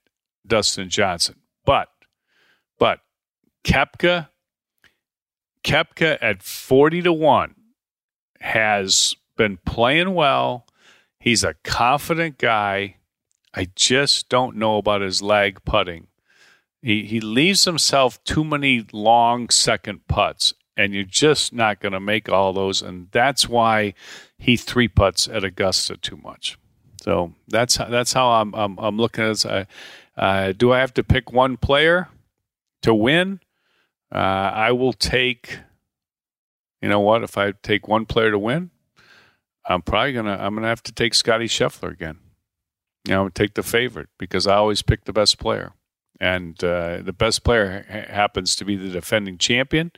Dustin 0.46 0.88
Johnson. 0.88 1.36
But, 1.64 1.88
but 2.78 3.00
Koepka, 3.64 4.28
Koepka 5.64 6.18
at 6.20 6.42
40 6.42 7.02
to 7.02 7.12
1 7.12 7.54
has 8.40 9.16
been 9.36 9.58
playing 9.64 10.14
well. 10.14 10.66
He's 11.20 11.44
a 11.44 11.54
confident 11.64 12.38
guy. 12.38 12.96
I 13.54 13.68
just 13.74 14.28
don't 14.28 14.56
know 14.56 14.76
about 14.78 15.00
his 15.00 15.22
lag 15.22 15.64
putting. 15.64 16.06
He, 16.80 17.04
he 17.04 17.20
leaves 17.20 17.64
himself 17.64 18.22
too 18.24 18.44
many 18.44 18.86
long 18.92 19.50
second 19.50 20.06
putts, 20.06 20.54
and 20.76 20.94
you're 20.94 21.02
just 21.02 21.52
not 21.52 21.80
going 21.80 21.92
to 21.92 22.00
make 22.00 22.28
all 22.28 22.52
those. 22.52 22.82
And 22.82 23.08
that's 23.10 23.48
why 23.48 23.94
he 24.38 24.56
three 24.56 24.86
putts 24.86 25.26
at 25.26 25.42
Augusta 25.42 25.96
too 25.96 26.16
much. 26.16 26.56
So 27.02 27.32
that's 27.46 27.76
how, 27.76 27.86
that's 27.86 28.12
how 28.12 28.28
I'm 28.28 28.54
I'm, 28.54 28.78
I'm 28.78 28.96
looking 28.96 29.24
at 29.24 29.44
it. 29.44 29.68
Uh, 30.16 30.52
do 30.52 30.72
I 30.72 30.80
have 30.80 30.94
to 30.94 31.04
pick 31.04 31.32
one 31.32 31.56
player 31.56 32.08
to 32.82 32.92
win? 32.92 33.40
Uh, 34.12 34.18
I 34.18 34.72
will 34.72 34.92
take. 34.92 35.60
You 36.82 36.88
know 36.88 37.00
what? 37.00 37.22
If 37.22 37.36
I 37.36 37.52
take 37.52 37.88
one 37.88 38.06
player 38.06 38.30
to 38.30 38.38
win, 38.38 38.70
I'm 39.66 39.82
probably 39.82 40.12
gonna 40.12 40.36
I'm 40.40 40.54
gonna 40.54 40.68
have 40.68 40.82
to 40.84 40.92
take 40.92 41.14
Scotty 41.14 41.46
Scheffler 41.46 41.92
again. 41.92 42.18
You 43.06 43.14
know, 43.14 43.28
take 43.28 43.54
the 43.54 43.62
favorite 43.62 44.08
because 44.18 44.46
I 44.46 44.56
always 44.56 44.82
pick 44.82 45.04
the 45.04 45.12
best 45.12 45.38
player, 45.38 45.72
and 46.20 46.62
uh, 46.62 46.98
the 47.02 47.12
best 47.12 47.44
player 47.44 47.86
ha- 47.90 48.12
happens 48.12 48.56
to 48.56 48.64
be 48.64 48.76
the 48.76 48.90
defending 48.90 49.38
champion 49.38 49.92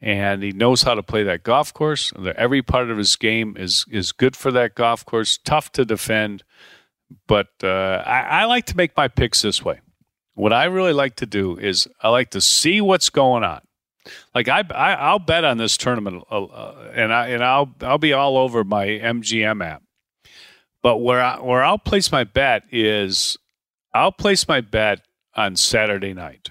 and 0.00 0.42
he 0.42 0.52
knows 0.52 0.82
how 0.82 0.94
to 0.94 1.02
play 1.02 1.22
that 1.24 1.42
golf 1.42 1.72
course. 1.72 2.12
Every 2.36 2.62
part 2.62 2.90
of 2.90 2.98
his 2.98 3.16
game 3.16 3.56
is 3.58 3.84
is 3.90 4.12
good 4.12 4.36
for 4.36 4.50
that 4.52 4.74
golf 4.74 5.04
course. 5.04 5.38
Tough 5.38 5.72
to 5.72 5.84
defend, 5.84 6.44
but 7.26 7.48
uh, 7.62 8.02
I, 8.06 8.20
I, 8.20 8.44
like 8.44 8.66
to 8.66 8.76
make 8.76 8.96
my 8.96 9.08
picks 9.08 9.42
this 9.42 9.64
way. 9.64 9.80
What 10.34 10.52
I 10.52 10.64
really 10.64 10.92
like 10.92 11.16
to 11.16 11.26
do 11.26 11.56
is 11.56 11.88
I 12.02 12.10
like 12.10 12.30
to 12.30 12.40
see 12.40 12.80
what's 12.80 13.08
going 13.08 13.42
on. 13.42 13.60
Like 14.34 14.48
I, 14.48 14.60
I 14.60 15.12
will 15.12 15.18
bet 15.18 15.44
on 15.44 15.58
this 15.58 15.76
tournament, 15.76 16.24
uh, 16.30 16.44
uh, 16.44 16.92
and 16.94 17.12
I 17.12 17.28
and 17.28 17.42
I'll 17.42 17.74
I'll 17.80 17.98
be 17.98 18.12
all 18.12 18.36
over 18.36 18.64
my 18.64 18.86
MGM 18.86 19.64
app. 19.64 19.82
But 20.82 20.98
where 20.98 21.22
I, 21.22 21.40
where 21.40 21.64
I'll 21.64 21.78
place 21.78 22.12
my 22.12 22.24
bet 22.24 22.64
is 22.70 23.36
I'll 23.94 24.12
place 24.12 24.46
my 24.46 24.60
bet 24.60 25.00
on 25.34 25.56
Saturday 25.56 26.12
night. 26.12 26.50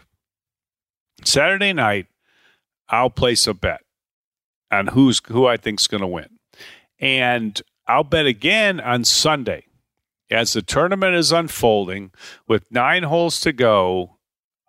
Saturday 1.24 1.74
night, 1.74 2.08
I'll 2.90 3.10
place 3.10 3.48
a 3.48 3.54
bet 3.54 3.82
on 4.72 4.88
who's 4.88 5.22
who 5.28 5.46
I 5.46 5.58
think's 5.58 5.88
going 5.88 6.02
to 6.02 6.08
win, 6.08 6.40
and 7.00 7.62
I'll 7.88 8.04
bet 8.04 8.26
again 8.26 8.80
on 8.80 9.04
Sunday 9.04 9.66
as 10.30 10.54
the 10.54 10.62
tournament 10.62 11.16
is 11.16 11.32
unfolding 11.32 12.12
with 12.48 12.72
nine 12.72 13.04
holes 13.04 13.40
to 13.42 13.54
go. 13.54 14.18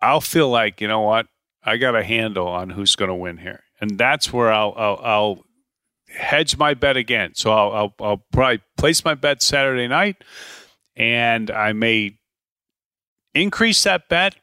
I'll 0.01 0.21
feel 0.21 0.49
like 0.49 0.81
you 0.81 0.87
know 0.87 1.01
what 1.01 1.27
I 1.63 1.77
got 1.77 1.95
a 1.95 2.03
handle 2.03 2.47
on 2.47 2.69
who's 2.71 2.95
going 2.95 3.09
to 3.09 3.15
win 3.15 3.37
here, 3.37 3.63
and 3.81 3.97
that's 3.97 4.31
where 4.31 4.51
I'll 4.51 4.73
I'll, 4.77 4.99
I'll 5.03 5.43
hedge 6.09 6.57
my 6.57 6.73
bet 6.73 6.97
again. 6.97 7.33
So 7.35 7.51
I'll, 7.51 7.71
I'll 7.71 7.93
I'll 7.99 8.23
probably 8.31 8.61
place 8.77 9.03
my 9.03 9.15
bet 9.15 9.41
Saturday 9.41 9.87
night, 9.87 10.23
and 10.95 11.51
I 11.51 11.73
may 11.73 12.17
increase 13.33 13.83
that 13.83 14.09
bet 14.09 14.35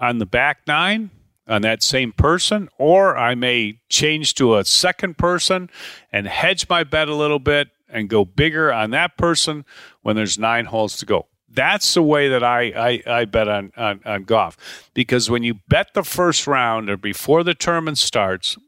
on 0.00 0.18
the 0.18 0.26
back 0.26 0.60
nine 0.66 1.10
on 1.48 1.62
that 1.62 1.82
same 1.82 2.12
person, 2.12 2.68
or 2.78 3.16
I 3.16 3.34
may 3.34 3.80
change 3.88 4.34
to 4.34 4.56
a 4.56 4.64
second 4.64 5.18
person 5.18 5.70
and 6.12 6.26
hedge 6.26 6.68
my 6.68 6.84
bet 6.84 7.08
a 7.08 7.14
little 7.14 7.38
bit 7.38 7.68
and 7.88 8.08
go 8.08 8.24
bigger 8.24 8.72
on 8.72 8.90
that 8.90 9.16
person 9.16 9.64
when 10.02 10.16
there's 10.16 10.38
nine 10.38 10.66
holes 10.66 10.96
to 10.98 11.06
go. 11.06 11.26
That's 11.48 11.94
the 11.94 12.02
way 12.02 12.28
that 12.28 12.44
I, 12.44 13.00
I, 13.06 13.20
I 13.20 13.24
bet 13.24 13.48
on, 13.48 13.72
on, 13.76 14.00
on 14.04 14.24
golf. 14.24 14.90
Because 14.92 15.30
when 15.30 15.42
you 15.42 15.54
bet 15.68 15.94
the 15.94 16.02
first 16.02 16.46
round 16.46 16.90
or 16.90 16.96
before 16.96 17.42
the 17.42 17.54
tournament 17.54 17.98
starts, 17.98 18.58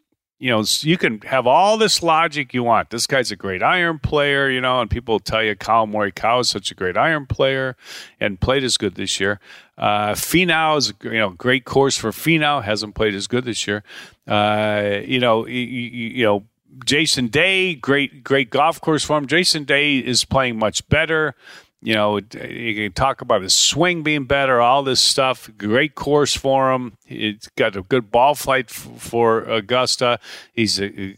you 0.40 0.48
know, 0.48 0.64
you 0.80 0.96
can 0.96 1.20
have 1.20 1.46
all 1.46 1.76
this 1.76 2.02
logic 2.02 2.54
you 2.54 2.62
want. 2.62 2.88
This 2.88 3.06
guy's 3.06 3.30
a 3.30 3.36
great 3.36 3.62
iron 3.62 3.98
player, 3.98 4.48
you 4.48 4.62
know, 4.62 4.80
and 4.80 4.90
people 4.90 5.20
tell 5.20 5.42
you 5.44 5.54
Collin 5.54 5.92
Morikawa 5.92 6.40
is 6.40 6.48
such 6.48 6.70
a 6.70 6.74
great 6.74 6.96
iron 6.96 7.26
player 7.26 7.76
and 8.18 8.40
played 8.40 8.64
as 8.64 8.78
good 8.78 8.94
this 8.94 9.20
year. 9.20 9.38
Uh, 9.76 10.12
Finau 10.12 10.78
is, 10.78 10.94
you 11.02 11.18
know, 11.18 11.30
great 11.30 11.66
course 11.66 11.98
for 11.98 12.10
Finau, 12.10 12.62
hasn't 12.62 12.94
played 12.94 13.14
as 13.14 13.26
good 13.26 13.44
this 13.44 13.66
year. 13.66 13.84
Uh, 14.26 15.00
you 15.04 15.20
know, 15.20 15.46
you, 15.46 15.60
you 15.60 16.24
know, 16.24 16.46
Jason 16.86 17.26
Day, 17.26 17.74
great, 17.74 18.24
great 18.24 18.48
golf 18.48 18.80
course 18.80 19.04
for 19.04 19.18
him. 19.18 19.26
Jason 19.26 19.64
Day 19.64 19.98
is 19.98 20.24
playing 20.24 20.58
much 20.58 20.88
better. 20.88 21.34
You 21.82 21.94
know, 21.94 22.18
you 22.18 22.74
can 22.74 22.92
talk 22.92 23.22
about 23.22 23.40
his 23.40 23.54
swing 23.54 24.02
being 24.02 24.24
better, 24.24 24.60
all 24.60 24.82
this 24.82 25.00
stuff. 25.00 25.50
Great 25.56 25.94
course 25.94 26.36
for 26.36 26.72
him. 26.72 26.98
He's 27.06 27.48
got 27.56 27.74
a 27.74 27.82
good 27.82 28.10
ball 28.10 28.34
flight 28.34 28.68
for 28.68 29.40
Augusta. 29.44 30.18
He's 30.52 30.78
a 30.78 31.16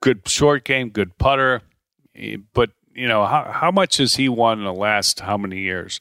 good 0.00 0.28
short 0.28 0.64
game, 0.64 0.90
good 0.90 1.18
putter. 1.18 1.62
But 2.54 2.70
you 2.94 3.06
know 3.08 3.26
how 3.26 3.50
how 3.50 3.70
much 3.70 3.96
has 3.98 4.16
he 4.16 4.28
won 4.28 4.58
in 4.58 4.64
the 4.64 4.72
last 4.72 5.20
how 5.20 5.36
many 5.36 5.58
years? 5.60 5.98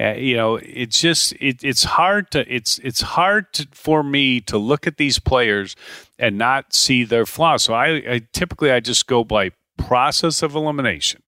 Uh, 0.00 0.14
you 0.14 0.36
know, 0.36 0.56
it's 0.56 1.00
just 1.00 1.32
it, 1.34 1.64
it's 1.64 1.84
hard 1.84 2.30
to 2.32 2.52
it's 2.52 2.78
it's 2.78 3.00
hard 3.00 3.52
to, 3.54 3.66
for 3.72 4.04
me 4.04 4.40
to 4.40 4.58
look 4.58 4.86
at 4.86 4.98
these 4.98 5.18
players 5.18 5.74
and 6.18 6.38
not 6.38 6.74
see 6.74 7.02
their 7.02 7.26
flaws. 7.26 7.64
So 7.64 7.74
I, 7.74 7.88
I 8.08 8.22
typically 8.32 8.70
I 8.70 8.80
just 8.80 9.06
go 9.06 9.24
by 9.24 9.50
process 9.76 10.42
of 10.42 10.54
elimination 10.54 11.22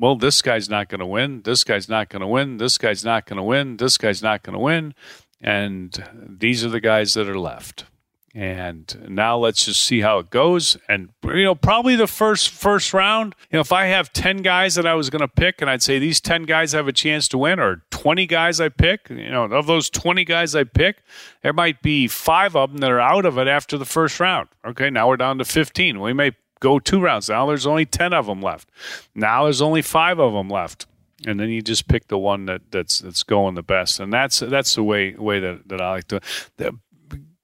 well, 0.00 0.16
this 0.16 0.40
guy's 0.40 0.68
not 0.68 0.88
going 0.88 1.00
to 1.00 1.06
win. 1.06 1.42
This 1.42 1.62
guy's 1.62 1.88
not 1.88 2.08
going 2.08 2.20
to 2.20 2.26
win. 2.26 2.56
This 2.56 2.78
guy's 2.78 3.04
not 3.04 3.26
going 3.26 3.36
to 3.36 3.42
win. 3.42 3.76
This 3.76 3.98
guy's 3.98 4.22
not 4.22 4.42
going 4.42 4.54
to 4.54 4.58
win. 4.58 4.94
And 5.42 6.02
these 6.16 6.64
are 6.64 6.70
the 6.70 6.80
guys 6.80 7.14
that 7.14 7.28
are 7.28 7.38
left. 7.38 7.84
And 8.32 9.08
now 9.08 9.36
let's 9.36 9.64
just 9.64 9.82
see 9.82 10.00
how 10.00 10.18
it 10.20 10.30
goes. 10.30 10.76
And 10.88 11.10
you 11.24 11.42
know, 11.42 11.56
probably 11.56 11.96
the 11.96 12.06
first 12.06 12.50
first 12.50 12.94
round. 12.94 13.34
You 13.50 13.56
know, 13.56 13.60
if 13.60 13.72
I 13.72 13.86
have 13.86 14.12
ten 14.12 14.38
guys 14.38 14.76
that 14.76 14.86
I 14.86 14.94
was 14.94 15.10
going 15.10 15.20
to 15.20 15.28
pick, 15.28 15.60
and 15.60 15.68
I'd 15.68 15.82
say 15.82 15.98
these 15.98 16.20
ten 16.20 16.44
guys 16.44 16.70
have 16.72 16.86
a 16.86 16.92
chance 16.92 17.26
to 17.28 17.38
win, 17.38 17.58
or 17.58 17.82
twenty 17.90 18.26
guys 18.26 18.60
I 18.60 18.68
pick. 18.68 19.10
You 19.10 19.30
know, 19.30 19.44
of 19.44 19.66
those 19.66 19.90
twenty 19.90 20.24
guys 20.24 20.54
I 20.54 20.62
pick, 20.62 21.02
there 21.42 21.52
might 21.52 21.82
be 21.82 22.06
five 22.06 22.54
of 22.54 22.70
them 22.70 22.78
that 22.78 22.90
are 22.92 23.00
out 23.00 23.24
of 23.24 23.36
it 23.36 23.48
after 23.48 23.76
the 23.76 23.84
first 23.84 24.20
round. 24.20 24.48
Okay, 24.64 24.90
now 24.90 25.08
we're 25.08 25.16
down 25.16 25.38
to 25.38 25.44
fifteen. 25.44 26.00
We 26.00 26.12
may 26.12 26.30
go 26.60 26.78
two 26.78 27.00
rounds. 27.00 27.28
Now 27.28 27.46
there's 27.46 27.66
only 27.66 27.86
10 27.86 28.12
of 28.12 28.26
them 28.26 28.40
left. 28.40 28.70
Now 29.14 29.44
there's 29.44 29.62
only 29.62 29.82
five 29.82 30.18
of 30.18 30.32
them 30.32 30.48
left. 30.48 30.86
And 31.26 31.38
then 31.38 31.50
you 31.50 31.60
just 31.60 31.88
pick 31.88 32.08
the 32.08 32.16
one 32.16 32.46
that, 32.46 32.70
that's 32.70 33.00
that's 33.00 33.22
going 33.24 33.54
the 33.54 33.62
best, 33.62 34.00
and 34.00 34.10
that's 34.10 34.38
that's 34.38 34.74
the 34.74 34.82
way 34.82 35.12
way 35.12 35.38
that, 35.38 35.68
that 35.68 35.78
I 35.78 35.90
like 35.90 36.08
to. 36.08 36.20
The 36.56 36.78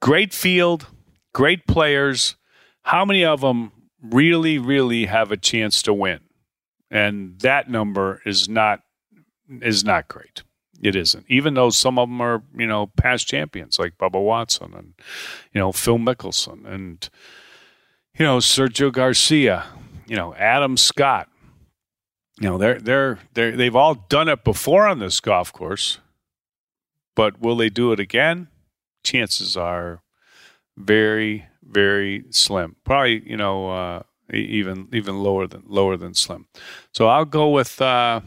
great 0.00 0.33
field, 0.33 0.87
great 1.35 1.66
players. 1.66 2.37
How 2.85 3.05
many 3.05 3.22
of 3.22 3.42
them 3.42 3.72
really, 4.00 4.57
really 4.57 5.05
have 5.05 5.31
a 5.31 5.37
chance 5.37 5.83
to 5.83 5.92
win? 5.92 6.20
And 6.90 7.38
that 7.40 7.68
number 7.68 8.22
is 8.24 8.48
not 8.48 8.81
is 9.61 9.85
not 9.85 10.09
great. 10.09 10.42
It 10.83 10.96
isn't. 10.96 11.26
Even 11.29 11.55
though 11.55 11.70
some 11.70 11.98
of 11.98 12.09
them 12.09 12.20
are, 12.20 12.42
you 12.57 12.66
know, 12.66 12.87
past 12.96 13.26
champions 13.26 13.79
like 13.79 13.98
Bubba 13.98 14.22
Watson 14.22 14.72
and, 14.74 14.94
you 15.52 15.61
know, 15.61 15.72
Phil 15.72 15.98
Mickelson 15.98 16.66
and 16.66 17.09
you 18.18 18.24
know, 18.24 18.38
Sergio 18.38 18.90
Garcia, 18.90 19.66
you 20.07 20.16
know, 20.16 20.35
Adam 20.35 20.76
Scott. 20.76 21.29
You 22.40 22.50
know, 22.50 22.59
they're 22.59 22.79
they're 22.79 23.18
they 23.35 23.50
they've 23.52 23.76
all 23.76 23.94
done 23.94 24.29
it 24.29 24.44
before 24.44 24.87
on 24.87 24.98
this 24.98 25.20
golf 25.20 25.52
course, 25.52 25.98
but 27.14 27.40
will 27.40 27.57
they 27.57 27.70
do 27.70 27.92
it 27.92 28.00
again? 28.00 28.48
Chances 29.02 29.57
are 29.57 30.02
very 30.76 31.46
very 31.62 32.24
slim. 32.31 32.76
Probably 32.85 33.22
you 33.29 33.37
know 33.37 33.70
uh, 33.70 34.02
even 34.33 34.88
even 34.92 35.22
lower 35.22 35.46
than 35.46 35.62
lower 35.66 35.96
than 35.96 36.14
slim. 36.14 36.46
So 36.92 37.09
I'll 37.09 37.24
go 37.24 37.50
with 37.50 37.81
uh, 37.81 38.20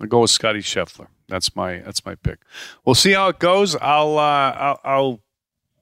I'll 0.00 0.06
go 0.06 0.20
with 0.20 0.30
Scotty 0.30 0.60
Scheffler. 0.60 1.08
That's 1.28 1.56
my 1.56 1.78
that's 1.78 2.04
my 2.04 2.14
pick. 2.14 2.38
We'll 2.84 2.94
see 2.94 3.12
how 3.12 3.28
it 3.28 3.40
goes. 3.40 3.74
I'll 3.76 4.16
uh, 4.18 4.52
I'll, 4.52 4.80
I'll 4.84 5.20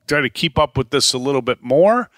try 0.07 0.23
to 0.23 0.31
keep 0.31 0.59
up 0.59 0.79
with 0.79 0.89
this 0.89 1.13
a 1.13 1.19
little 1.19 1.43
bit 1.43 1.63
more 1.63 2.09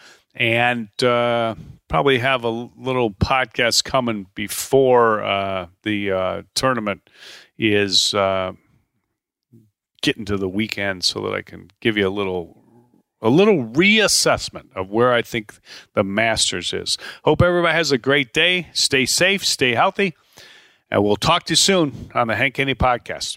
and 0.41 0.89
uh, 1.05 1.55
probably 1.87 2.19
have 2.19 2.45
a 2.45 2.49
little 2.49 3.11
podcast 3.11 3.85
coming 3.85 4.27
before 4.35 5.23
uh, 5.23 5.67
the 5.83 6.11
uh, 6.11 6.43
tournament 6.55 7.11
is 7.59 8.15
uh, 8.15 8.53
get 10.01 10.17
into 10.17 10.39
the 10.39 10.49
weekend 10.49 11.05
so 11.05 11.21
that 11.21 11.35
I 11.35 11.43
can 11.43 11.71
give 11.81 11.99
you 11.99 12.09
a 12.09 12.11
little 12.11 12.57
a 13.23 13.29
little 13.29 13.67
reassessment 13.67 14.75
of 14.75 14.89
where 14.89 15.13
I 15.13 15.21
think 15.21 15.53
the 15.93 16.03
Masters 16.03 16.73
is. 16.73 16.97
Hope 17.23 17.43
everybody 17.43 17.75
has 17.75 17.93
a 17.93 17.99
great 17.99 18.33
day. 18.33 18.69
Stay 18.73 19.05
safe, 19.05 19.45
stay 19.45 19.75
healthy, 19.75 20.15
and 20.91 21.05
we'll 21.05 21.17
talk 21.17 21.45
to 21.45 21.53
you 21.53 21.57
soon 21.57 22.11
on 22.15 22.29
the 22.29 22.35
Hank 22.35 22.57
Haney 22.57 22.75
podcast. 22.75 23.37